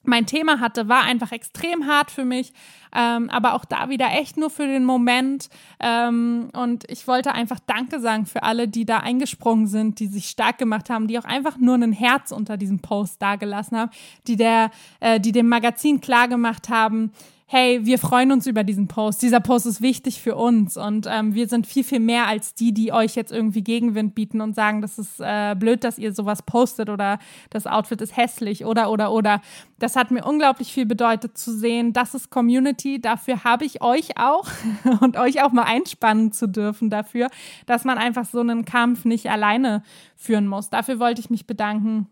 mein 0.08 0.26
Thema 0.26 0.60
hatte, 0.60 0.88
war 0.88 1.04
einfach 1.04 1.32
extrem 1.32 1.88
hart 1.88 2.12
für 2.12 2.26
mich, 2.26 2.54
ähm, 2.96 3.30
aber 3.30 3.54
auch 3.54 3.66
da 3.66 3.90
wieder 3.90 4.08
echt 4.12 4.38
nur 4.38 4.50
für 4.50 4.68
den 4.68 4.86
Moment. 4.86 5.50
Ähm, 5.80 6.50
und 6.54 6.90
ich 6.90 7.08
wollte 7.08 7.34
einfach 7.34 7.60
Danke 7.66 8.00
sagen 8.00 8.26
für 8.26 8.44
alle, 8.44 8.68
die 8.68 8.86
da 8.86 9.00
eingesprungen 9.00 9.68
sind, 9.68 10.00
die 10.00 10.08
sich 10.08 10.30
stark 10.30 10.58
gemacht 10.58 10.90
haben, 10.90 11.08
die 11.08 11.20
auch 11.20 11.26
einfach 11.26 11.58
nur 11.58 11.76
ein 11.76 11.92
Herz 11.92 12.32
unter 12.32 12.58
diesem 12.58 12.80
Post 12.80 13.22
dagelassen 13.22 13.78
haben, 13.78 13.92
die 14.28 14.36
der, 14.36 14.72
äh, 15.00 15.20
die 15.20 15.32
dem 15.32 15.50
Magazin 15.50 16.02
klargemacht 16.02 16.70
haben, 16.70 17.12
hey, 17.48 17.86
wir 17.86 18.00
freuen 18.00 18.32
uns 18.32 18.48
über 18.48 18.64
diesen 18.64 18.88
Post. 18.88 19.22
Dieser 19.22 19.40
Post 19.40 19.68
ist 19.68 19.80
wichtig 19.80 20.20
für 20.20 20.36
uns 20.36 20.78
und 20.78 21.08
ähm, 21.08 21.36
wir 21.36 21.48
sind 21.48 21.68
viel, 21.68 21.84
viel 21.84 22.00
mehr 22.00 22.26
als 22.26 22.56
die, 22.56 22.74
die 22.74 22.92
euch 22.92 23.16
jetzt 23.16 23.32
irgendwie 23.32 23.64
Gegenwind 23.64 24.16
bieten 24.16 24.42
und 24.42 24.56
sagen, 24.56 24.82
das 24.82 24.98
ist 24.98 25.20
äh, 25.20 25.56
blöd, 25.56 25.84
dass 25.84 26.00
ihr 26.00 26.12
sowas 26.12 26.42
postet 26.42 26.90
oder 26.90 27.20
das 27.52 27.68
Outfit 27.68 28.02
ist 28.02 28.18
hässlich 28.18 28.66
oder, 28.66 28.90
oder, 28.90 29.12
oder. 29.12 29.42
Das 29.78 29.96
hat 29.96 30.10
mir 30.10 30.26
unglaublich 30.26 30.74
viel 30.74 30.88
bedeutet 30.88 31.38
zu 31.38 31.56
sehen, 31.56 31.94
das 31.94 32.16
ist 32.16 32.32
Community, 32.32 33.00
dafür 33.00 33.44
habe 33.44 33.66
ich 33.66 33.84
euch 33.84 34.18
auch 34.18 34.50
und 35.02 35.16
euch 35.16 35.44
auch 35.44 35.52
mal 35.52 35.64
einspannen 35.64 36.32
zu 36.32 36.48
dürfen 36.48 36.90
dafür, 36.90 37.30
dass 37.68 37.86
man 37.86 38.00
einfach 38.00 38.26
so 38.26 38.40
einen 38.40 38.66
Kampf 38.66 39.06
nicht 39.06 39.30
alleine 39.30 39.84
führen 40.16 40.48
muss. 40.48 40.72
Dafür 40.72 41.00
wollte 41.00 41.22
ich 41.22 41.30
mich 41.30 41.46
bedanken 41.46 42.08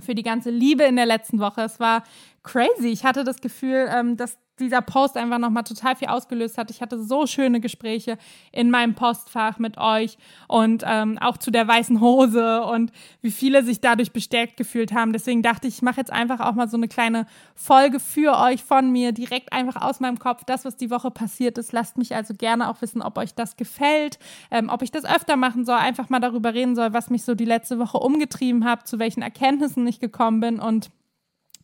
für 0.00 0.14
die 0.14 0.22
ganze 0.22 0.50
Liebe 0.50 0.84
in 0.84 0.96
der 0.96 1.06
letzten 1.06 1.38
Woche. 1.38 1.62
Es 1.62 1.80
war 1.80 2.02
crazy. 2.46 2.88
Ich 2.88 3.04
hatte 3.04 3.24
das 3.24 3.40
Gefühl, 3.40 3.88
ähm, 3.92 4.16
dass 4.16 4.38
dieser 4.58 4.80
Post 4.80 5.16
einfach 5.16 5.38
nochmal 5.38 5.64
total 5.64 5.96
viel 5.96 6.08
ausgelöst 6.08 6.56
hat. 6.56 6.70
Ich 6.70 6.80
hatte 6.80 7.02
so 7.02 7.26
schöne 7.26 7.60
Gespräche 7.60 8.16
in 8.52 8.70
meinem 8.70 8.94
Postfach 8.94 9.58
mit 9.58 9.76
euch 9.76 10.16
und 10.48 10.82
ähm, 10.86 11.18
auch 11.18 11.36
zu 11.36 11.50
der 11.50 11.68
weißen 11.68 12.00
Hose 12.00 12.62
und 12.64 12.90
wie 13.20 13.30
viele 13.30 13.62
sich 13.62 13.82
dadurch 13.82 14.12
bestärkt 14.12 14.56
gefühlt 14.56 14.94
haben. 14.94 15.12
Deswegen 15.12 15.42
dachte 15.42 15.68
ich, 15.68 15.76
ich 15.76 15.82
mache 15.82 15.98
jetzt 15.98 16.12
einfach 16.12 16.40
auch 16.40 16.54
mal 16.54 16.68
so 16.68 16.78
eine 16.78 16.88
kleine 16.88 17.26
Folge 17.54 18.00
für 18.00 18.38
euch 18.38 18.62
von 18.62 18.90
mir, 18.90 19.12
direkt 19.12 19.52
einfach 19.52 19.82
aus 19.82 20.00
meinem 20.00 20.18
Kopf, 20.18 20.44
das, 20.46 20.64
was 20.64 20.76
die 20.76 20.90
Woche 20.90 21.10
passiert 21.10 21.58
ist. 21.58 21.72
Lasst 21.72 21.98
mich 21.98 22.14
also 22.14 22.32
gerne 22.32 22.70
auch 22.70 22.80
wissen, 22.80 23.02
ob 23.02 23.18
euch 23.18 23.34
das 23.34 23.56
gefällt, 23.56 24.18
ähm, 24.50 24.70
ob 24.70 24.80
ich 24.80 24.90
das 24.90 25.04
öfter 25.04 25.36
machen 25.36 25.66
soll, 25.66 25.76
einfach 25.76 26.08
mal 26.08 26.20
darüber 26.20 26.54
reden 26.54 26.76
soll, 26.76 26.94
was 26.94 27.10
mich 27.10 27.24
so 27.24 27.34
die 27.34 27.44
letzte 27.44 27.78
Woche 27.78 27.98
umgetrieben 27.98 28.64
hat, 28.64 28.86
zu 28.86 28.98
welchen 28.98 29.20
Erkenntnissen 29.20 29.86
ich 29.86 30.00
gekommen 30.00 30.40
bin 30.40 30.60
und 30.60 30.90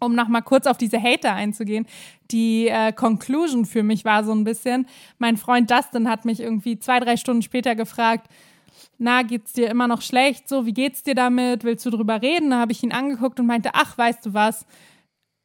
um 0.03 0.15
nochmal 0.15 0.43
kurz 0.43 0.67
auf 0.67 0.77
diese 0.77 1.03
Hater 1.03 1.35
einzugehen, 1.35 1.87
die 2.31 2.69
äh, 2.69 2.93
Conclusion 2.93 3.65
für 3.65 3.83
mich 3.83 4.05
war 4.05 4.25
so 4.25 4.33
ein 4.33 4.45
bisschen, 4.45 4.87
mein 5.19 5.37
Freund 5.37 5.71
Dustin 5.71 6.09
hat 6.09 6.25
mich 6.25 6.41
irgendwie 6.41 6.79
zwei, 6.79 7.01
drei 7.01 7.17
Stunden 7.17 7.43
später 7.43 7.75
gefragt, 7.75 8.29
na, 8.99 9.23
geht's 9.23 9.53
dir 9.53 9.69
immer 9.69 9.89
noch 9.89 10.03
schlecht? 10.03 10.49
So, 10.49 10.65
wie 10.65 10.73
geht's 10.73 11.03
dir 11.03 11.15
damit? 11.15 11.65
Willst 11.65 11.85
du 11.85 11.91
drüber 11.91 12.23
reden? 12.23 12.51
Da 12.51 12.59
habe 12.59 12.73
ich 12.73 12.83
ihn 12.83 12.93
angeguckt 12.93 13.41
und 13.41 13.47
meinte, 13.47 13.71
ach, 13.75 13.99
weißt 13.99 14.25
du 14.27 14.35
was? 14.35 14.65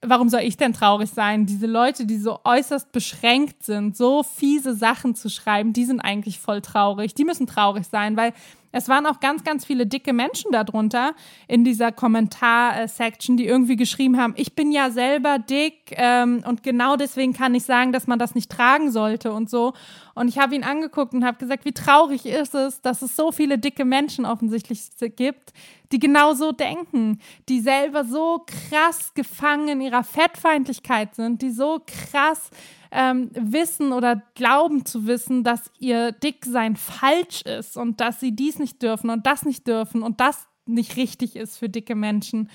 Warum 0.05 0.29
soll 0.29 0.41
ich 0.41 0.57
denn 0.57 0.73
traurig 0.73 1.09
sein? 1.09 1.47
Diese 1.47 1.65
Leute, 1.65 2.05
die 2.05 2.17
so 2.17 2.39
äußerst 2.43 2.91
beschränkt 2.91 3.63
sind, 3.63 3.97
so 3.97 4.21
fiese 4.21 4.75
Sachen 4.75 5.15
zu 5.15 5.29
schreiben, 5.29 5.73
die 5.73 5.85
sind 5.85 6.01
eigentlich 6.01 6.39
voll 6.39 6.61
traurig. 6.61 7.15
Die 7.15 7.25
müssen 7.25 7.47
traurig 7.47 7.87
sein, 7.87 8.15
weil 8.15 8.33
es 8.77 8.87
waren 8.87 9.07
auch 9.07 9.19
ganz, 9.19 9.43
ganz 9.43 9.65
viele 9.65 9.87
dicke 9.87 10.13
Menschen 10.13 10.51
darunter 10.51 11.15
in 11.47 11.63
dieser 11.63 11.91
Kommentar-Section, 11.91 13.35
die 13.35 13.47
irgendwie 13.47 13.75
geschrieben 13.75 14.17
haben, 14.17 14.33
ich 14.37 14.53
bin 14.53 14.71
ja 14.71 14.91
selber 14.91 15.39
dick 15.39 15.93
ähm, 15.95 16.43
und 16.47 16.61
genau 16.61 16.95
deswegen 16.95 17.33
kann 17.33 17.55
ich 17.55 17.63
sagen, 17.63 17.91
dass 17.91 18.05
man 18.05 18.19
das 18.19 18.35
nicht 18.35 18.51
tragen 18.51 18.91
sollte 18.91 19.31
und 19.31 19.49
so. 19.49 19.73
Und 20.13 20.27
ich 20.27 20.37
habe 20.37 20.55
ihn 20.55 20.63
angeguckt 20.63 21.13
und 21.13 21.25
habe 21.25 21.37
gesagt, 21.37 21.65
wie 21.65 21.73
traurig 21.73 22.25
ist 22.25 22.55
es, 22.55 22.81
dass 22.81 23.01
es 23.01 23.15
so 23.15 23.31
viele 23.31 23.57
dicke 23.57 23.83
Menschen 23.83 24.25
offensichtlich 24.25 24.81
gibt, 25.15 25.53
die 25.91 25.99
genau 25.99 26.33
so 26.33 26.51
denken, 26.51 27.19
die 27.49 27.59
selber 27.59 28.03
so 28.03 28.45
krass 28.45 29.13
gefangen 29.15 29.69
in 29.69 29.81
ihrer 29.81 30.03
Fettfeindlichkeit 30.03 31.15
sind, 31.15 31.41
die 31.41 31.51
so 31.51 31.81
krass 31.85 32.51
ähm, 32.91 33.29
wissen 33.33 33.93
oder 33.93 34.21
glauben 34.35 34.85
zu 34.85 35.07
wissen, 35.07 35.43
dass 35.43 35.71
ihr 35.79 36.11
Dicksein 36.11 36.75
falsch 36.75 37.41
ist 37.41 37.77
und 37.77 37.99
dass 38.01 38.19
sie 38.19 38.35
dies 38.35 38.59
nicht 38.59 38.81
dürfen 38.81 39.09
und 39.09 39.25
das 39.25 39.43
nicht 39.43 39.67
dürfen 39.67 40.03
und 40.03 40.19
das 40.19 40.47
nicht 40.65 40.97
richtig 40.97 41.35
ist 41.35 41.57
für 41.57 41.69
dicke 41.69 41.95
Menschen. 41.95 42.49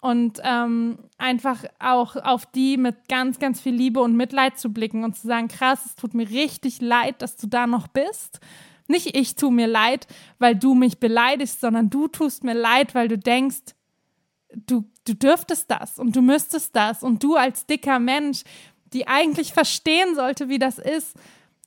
Und 0.00 0.40
ähm, 0.44 0.98
einfach 1.16 1.64
auch 1.78 2.16
auf 2.16 2.44
die 2.44 2.76
mit 2.76 3.08
ganz, 3.08 3.38
ganz 3.38 3.60
viel 3.60 3.74
Liebe 3.74 4.00
und 4.00 4.16
Mitleid 4.16 4.58
zu 4.58 4.70
blicken 4.70 5.02
und 5.02 5.16
zu 5.16 5.26
sagen, 5.26 5.48
krass, 5.48 5.86
es 5.86 5.94
tut 5.94 6.12
mir 6.12 6.28
richtig 6.28 6.82
leid, 6.82 7.22
dass 7.22 7.36
du 7.36 7.46
da 7.46 7.66
noch 7.66 7.88
bist. 7.88 8.40
Nicht 8.86 9.16
ich 9.16 9.34
tu 9.34 9.50
mir 9.50 9.66
leid, 9.66 10.06
weil 10.38 10.56
du 10.56 10.74
mich 10.74 10.98
beleidigst, 10.98 11.60
sondern 11.60 11.88
du 11.88 12.06
tust 12.08 12.44
mir 12.44 12.52
leid, 12.52 12.94
weil 12.94 13.08
du 13.08 13.16
denkst, 13.16 13.74
du, 14.54 14.84
du 15.06 15.14
dürftest 15.14 15.70
das 15.70 15.98
und 15.98 16.14
du 16.14 16.22
müsstest 16.22 16.76
das 16.76 17.02
und 17.02 17.22
du 17.22 17.36
als 17.36 17.64
dicker 17.64 17.98
Mensch 17.98 18.42
die 18.94 19.06
eigentlich 19.08 19.52
verstehen 19.52 20.14
sollte, 20.14 20.48
wie 20.48 20.58
das 20.58 20.78
ist. 20.78 21.16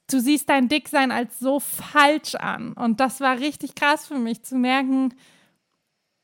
Du 0.10 0.20
siehst 0.20 0.50
dein 0.50 0.70
Dicksein 0.70 1.12
als 1.12 1.40
so 1.40 1.60
falsch 1.60 2.36
an. 2.36 2.74
Und 2.74 3.00
das 3.00 3.20
war 3.20 3.40
richtig 3.40 3.76
krass 3.76 4.08
für 4.08 4.18
mich 4.18 4.44
zu 4.44 4.56
merken, 4.56 5.13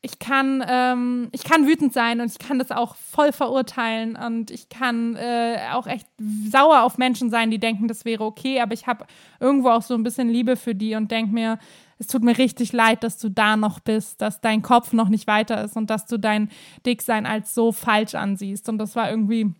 ich 0.04 0.18
kann, 0.18 0.62
ähm, 0.68 1.28
ich 1.32 1.44
kann 1.44 1.66
wütend 1.66 1.94
sein 1.94 2.20
und 2.20 2.30
ich 2.30 2.38
kann 2.38 2.58
das 2.58 2.70
auch 2.70 2.94
voll 2.94 3.32
verurteilen 3.32 4.16
und 4.16 4.50
ich 4.50 4.68
kann 4.68 5.16
äh, 5.16 5.56
auch 5.72 5.86
echt 5.86 6.06
sauer 6.50 6.82
auf 6.82 6.98
Menschen 6.98 7.30
sein, 7.30 7.50
die 7.50 7.58
denken, 7.58 7.88
das 7.88 8.04
wäre 8.04 8.22
okay, 8.22 8.60
aber 8.60 8.74
ich 8.74 8.86
habe 8.86 9.06
irgendwo 9.40 9.70
auch 9.70 9.80
so 9.80 9.94
ein 9.94 10.02
bisschen 10.02 10.28
Liebe 10.28 10.56
für 10.56 10.74
die 10.74 10.94
und 10.94 11.10
denke 11.10 11.32
mir, 11.32 11.58
es 11.98 12.06
tut 12.06 12.22
mir 12.22 12.36
richtig 12.36 12.74
leid, 12.74 13.02
dass 13.02 13.16
du 13.16 13.30
da 13.30 13.56
noch 13.56 13.80
bist, 13.80 14.20
dass 14.20 14.42
dein 14.42 14.60
Kopf 14.60 14.92
noch 14.92 15.08
nicht 15.08 15.26
weiter 15.26 15.64
ist 15.64 15.74
und 15.74 15.88
dass 15.88 16.04
du 16.04 16.18
dein 16.18 16.50
Dicksein 16.84 17.24
als 17.24 17.54
so 17.54 17.72
falsch 17.72 18.14
ansiehst. 18.14 18.68
Und 18.68 18.76
das 18.76 18.96
war 18.96 19.08
irgendwie 19.08 19.54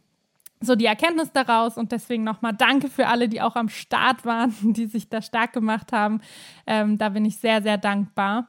so 0.64 0.74
die 0.74 0.86
Erkenntnis 0.86 1.32
daraus 1.32 1.76
und 1.76 1.92
deswegen 1.92 2.24
nochmal 2.24 2.54
danke 2.54 2.88
für 2.88 3.06
alle, 3.06 3.28
die 3.28 3.40
auch 3.40 3.56
am 3.56 3.68
Start 3.68 4.24
waren, 4.24 4.54
die 4.62 4.86
sich 4.86 5.08
da 5.08 5.22
stark 5.22 5.52
gemacht 5.52 5.92
haben. 5.92 6.20
Ähm, 6.66 6.98
da 6.98 7.10
bin 7.10 7.24
ich 7.24 7.36
sehr, 7.36 7.62
sehr 7.62 7.78
dankbar. 7.78 8.48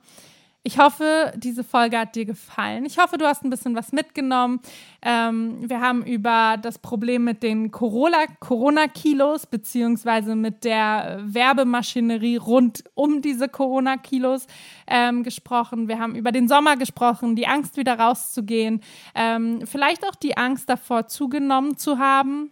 Ich 0.67 0.79
hoffe, 0.79 1.31
diese 1.35 1.63
Folge 1.63 1.99
hat 1.99 2.15
dir 2.15 2.25
gefallen. 2.25 2.85
Ich 2.85 2.97
hoffe, 2.97 3.19
du 3.19 3.25
hast 3.27 3.43
ein 3.43 3.51
bisschen 3.51 3.75
was 3.75 3.91
mitgenommen. 3.91 4.61
Ähm, 5.03 5.69
wir 5.69 5.79
haben 5.79 6.03
über 6.03 6.57
das 6.59 6.79
Problem 6.79 7.23
mit 7.23 7.43
den 7.43 7.69
Corona-Kilos 7.69 9.45
beziehungsweise 9.45 10.35
mit 10.35 10.63
der 10.63 11.19
Werbemaschinerie 11.21 12.37
rund 12.37 12.83
um 12.95 13.21
diese 13.21 13.47
Corona-Kilos 13.47 14.47
ähm, 14.87 15.21
gesprochen. 15.21 15.87
Wir 15.87 15.99
haben 15.99 16.15
über 16.15 16.31
den 16.31 16.47
Sommer 16.47 16.77
gesprochen, 16.77 17.35
die 17.35 17.45
Angst 17.45 17.77
wieder 17.77 17.99
rauszugehen, 17.99 18.81
ähm, 19.13 19.67
vielleicht 19.67 20.03
auch 20.07 20.15
die 20.15 20.35
Angst 20.35 20.67
davor 20.67 21.05
zugenommen 21.05 21.77
zu 21.77 21.99
haben. 21.99 22.49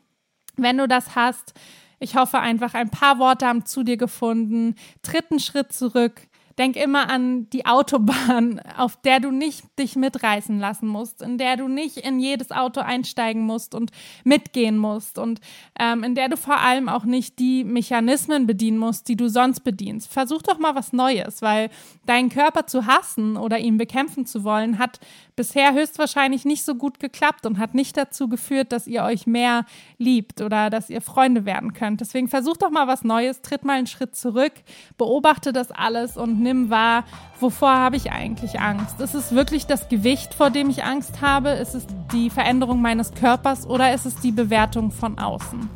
Wenn 0.56 0.78
du 0.78 0.88
das 0.88 1.16
hast, 1.16 1.56
ich 1.98 2.16
hoffe 2.16 2.40
einfach, 2.40 2.76
ein 2.76 2.92
paar 2.92 3.18
Worte 3.18 3.48
haben 3.48 3.66
zu 3.66 3.82
dir 3.82 3.98
gefunden. 3.98 4.76
Tritt 5.02 5.32
einen 5.32 5.40
Schritt 5.40 5.74
zurück 5.74 6.28
Denk 6.58 6.76
immer 6.76 7.10
an 7.10 7.50
die 7.50 7.66
Autobahn, 7.66 8.62
auf 8.78 8.98
der 9.02 9.20
du 9.20 9.32
nicht 9.32 9.64
dich 9.80 9.96
mitreißen 9.96 10.60
lassen 10.60 10.88
musst, 10.88 11.22
in 11.22 11.38
der 11.38 11.58
du 11.58 11.68
nicht 11.68 11.98
in 11.98 12.20
jedes 12.20 12.52
Auto 12.52 12.82
einsteigen 12.82 13.44
musst 13.44 13.74
und 13.76 13.92
mitgehen 14.24 14.78
musst 14.78 15.18
und 15.18 15.40
ähm, 15.80 16.04
in 16.04 16.16
der 16.16 16.30
du 16.30 16.38
vor 16.38 16.60
allem 16.60 16.90
auch 16.90 17.06
nicht 17.06 17.40
die 17.40 17.64
Mechanismen 17.64 18.46
bedienen 18.46 18.78
musst, 18.78 19.08
die 19.08 19.16
du 19.16 19.30
sonst 19.30 19.62
bedienst. 19.62 20.12
Versuch 20.12 20.42
doch 20.42 20.60
mal 20.60 20.76
was 20.76 20.94
Neues, 20.94 21.42
weil 21.42 21.70
deinen 22.06 22.30
Körper 22.30 22.68
zu 22.68 22.86
hassen 22.86 23.38
oder 23.38 23.58
ihn 23.60 23.78
bekämpfen 23.78 24.26
zu 24.26 24.44
wollen, 24.44 24.78
hat 24.78 25.00
bisher 25.36 25.74
höchstwahrscheinlich 25.74 26.46
nicht 26.46 26.64
so 26.64 26.76
gut 26.76 27.00
geklappt 27.00 27.46
und 27.46 27.60
hat 27.60 27.74
nicht 27.74 27.98
dazu 27.98 28.28
geführt, 28.28 28.72
dass 28.72 28.88
ihr 28.88 29.04
euch 29.04 29.28
mehr 29.28 29.66
liebt 29.98 30.42
oder 30.42 30.70
dass 30.70 30.90
ihr 30.90 31.02
Freunde 31.02 31.46
werden 31.46 31.74
könnt. 31.74 32.02
Deswegen 32.02 32.28
versuch 32.28 32.58
doch 32.58 32.72
mal 32.72 32.88
was 32.88 33.04
Neues, 33.04 33.42
tritt 33.42 33.66
mal 33.66 33.78
einen 33.78 33.88
Schritt 33.88 34.16
zurück, 34.16 34.54
beobachte 34.98 35.54
das 35.54 35.72
alles 35.72 36.18
und 36.18 36.42
nimm 36.42 36.70
wahr, 36.70 37.06
wovor 37.40 37.74
habe 37.74 37.96
ich 37.96 38.12
eigentlich 38.12 38.60
Angst? 38.60 39.00
Ist 39.00 39.16
es 39.16 39.34
wirklich 39.34 39.66
das 39.66 39.90
Gewicht, 39.90 40.34
vor 40.34 40.50
dem 40.50 40.70
ich 40.70 40.84
Angst 40.84 41.22
habe? 41.22 41.50
Ist 41.50 41.76
es 41.76 41.86
die 42.12 42.30
Veränderung 42.30 42.82
meines 42.82 43.14
Körpers 43.14 43.68
oder 43.68 43.94
ist 43.94 44.06
es 44.06 44.16
die 44.16 44.32
Bewertung 44.32 44.92
von 44.92 45.20
außen? 45.20 45.70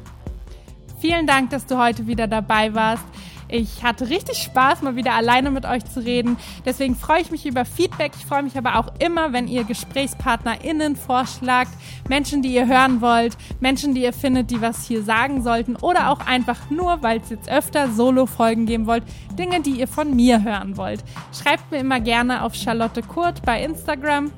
Vielen 0.99 1.27
Dank, 1.27 1.51
dass 1.51 1.67
du 1.67 1.77
heute 1.77 2.07
wieder 2.07 2.27
dabei 2.27 2.73
warst. 2.73 3.05
Ich 3.49 3.83
hatte 3.83 4.09
richtig 4.09 4.39
Spaß, 4.39 4.81
mal 4.81 4.95
wieder 4.95 5.13
alleine 5.13 5.51
mit 5.51 5.65
euch 5.65 5.85
zu 5.85 6.01
reden. 6.03 6.37
Deswegen 6.65 6.95
freue 6.95 7.21
ich 7.21 7.31
mich 7.31 7.45
über 7.45 7.63
Feedback. 7.63 8.11
Ich 8.17 8.25
freue 8.25 8.43
mich 8.43 8.57
aber 8.57 8.77
auch 8.77 8.91
immer, 8.99 9.31
wenn 9.31 9.47
ihr 9.47 9.63
GesprächspartnerInnen 9.63 10.95
vorschlagt, 10.95 11.71
Menschen, 12.09 12.41
die 12.41 12.53
ihr 12.53 12.67
hören 12.67 13.01
wollt, 13.01 13.37
Menschen, 13.59 13.93
die 13.93 14.03
ihr 14.03 14.13
findet, 14.13 14.51
die 14.51 14.61
was 14.61 14.85
hier 14.85 15.01
sagen 15.03 15.43
sollten 15.43 15.75
oder 15.77 16.09
auch 16.09 16.25
einfach 16.25 16.69
nur, 16.69 17.01
weil 17.01 17.19
es 17.21 17.29
jetzt 17.29 17.49
öfter 17.49 17.89
Solo-Folgen 17.91 18.65
geben 18.65 18.85
wollt, 18.85 19.03
Dinge, 19.37 19.61
die 19.61 19.79
ihr 19.79 19.87
von 19.87 20.15
mir 20.15 20.43
hören 20.43 20.75
wollt. 20.75 21.03
Schreibt 21.31 21.71
mir 21.71 21.77
immer 21.77 21.99
gerne 21.99 22.43
auf 22.43 22.53
Charlotte 22.53 23.01
Kurt 23.01 23.43
bei 23.43 23.63
Instagram. 23.63 24.31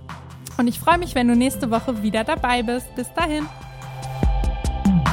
Und 0.57 0.67
ich 0.67 0.79
freue 0.79 0.97
mich, 0.97 1.15
wenn 1.15 1.27
du 1.27 1.35
nächste 1.35 1.71
Woche 1.71 2.03
wieder 2.03 2.23
dabei 2.23 2.63
bist. 2.63 2.93
Bis 2.95 3.11
dahin. 3.13 3.47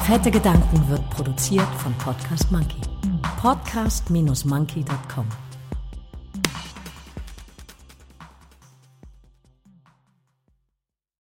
Fette 0.04 0.30
Gedanken 0.30 0.88
wird 0.88 1.08
produziert 1.10 1.68
von 1.78 1.92
Podcast 1.94 2.50
Monkey 2.50 2.95
podcast-monkey.com. 3.38 5.45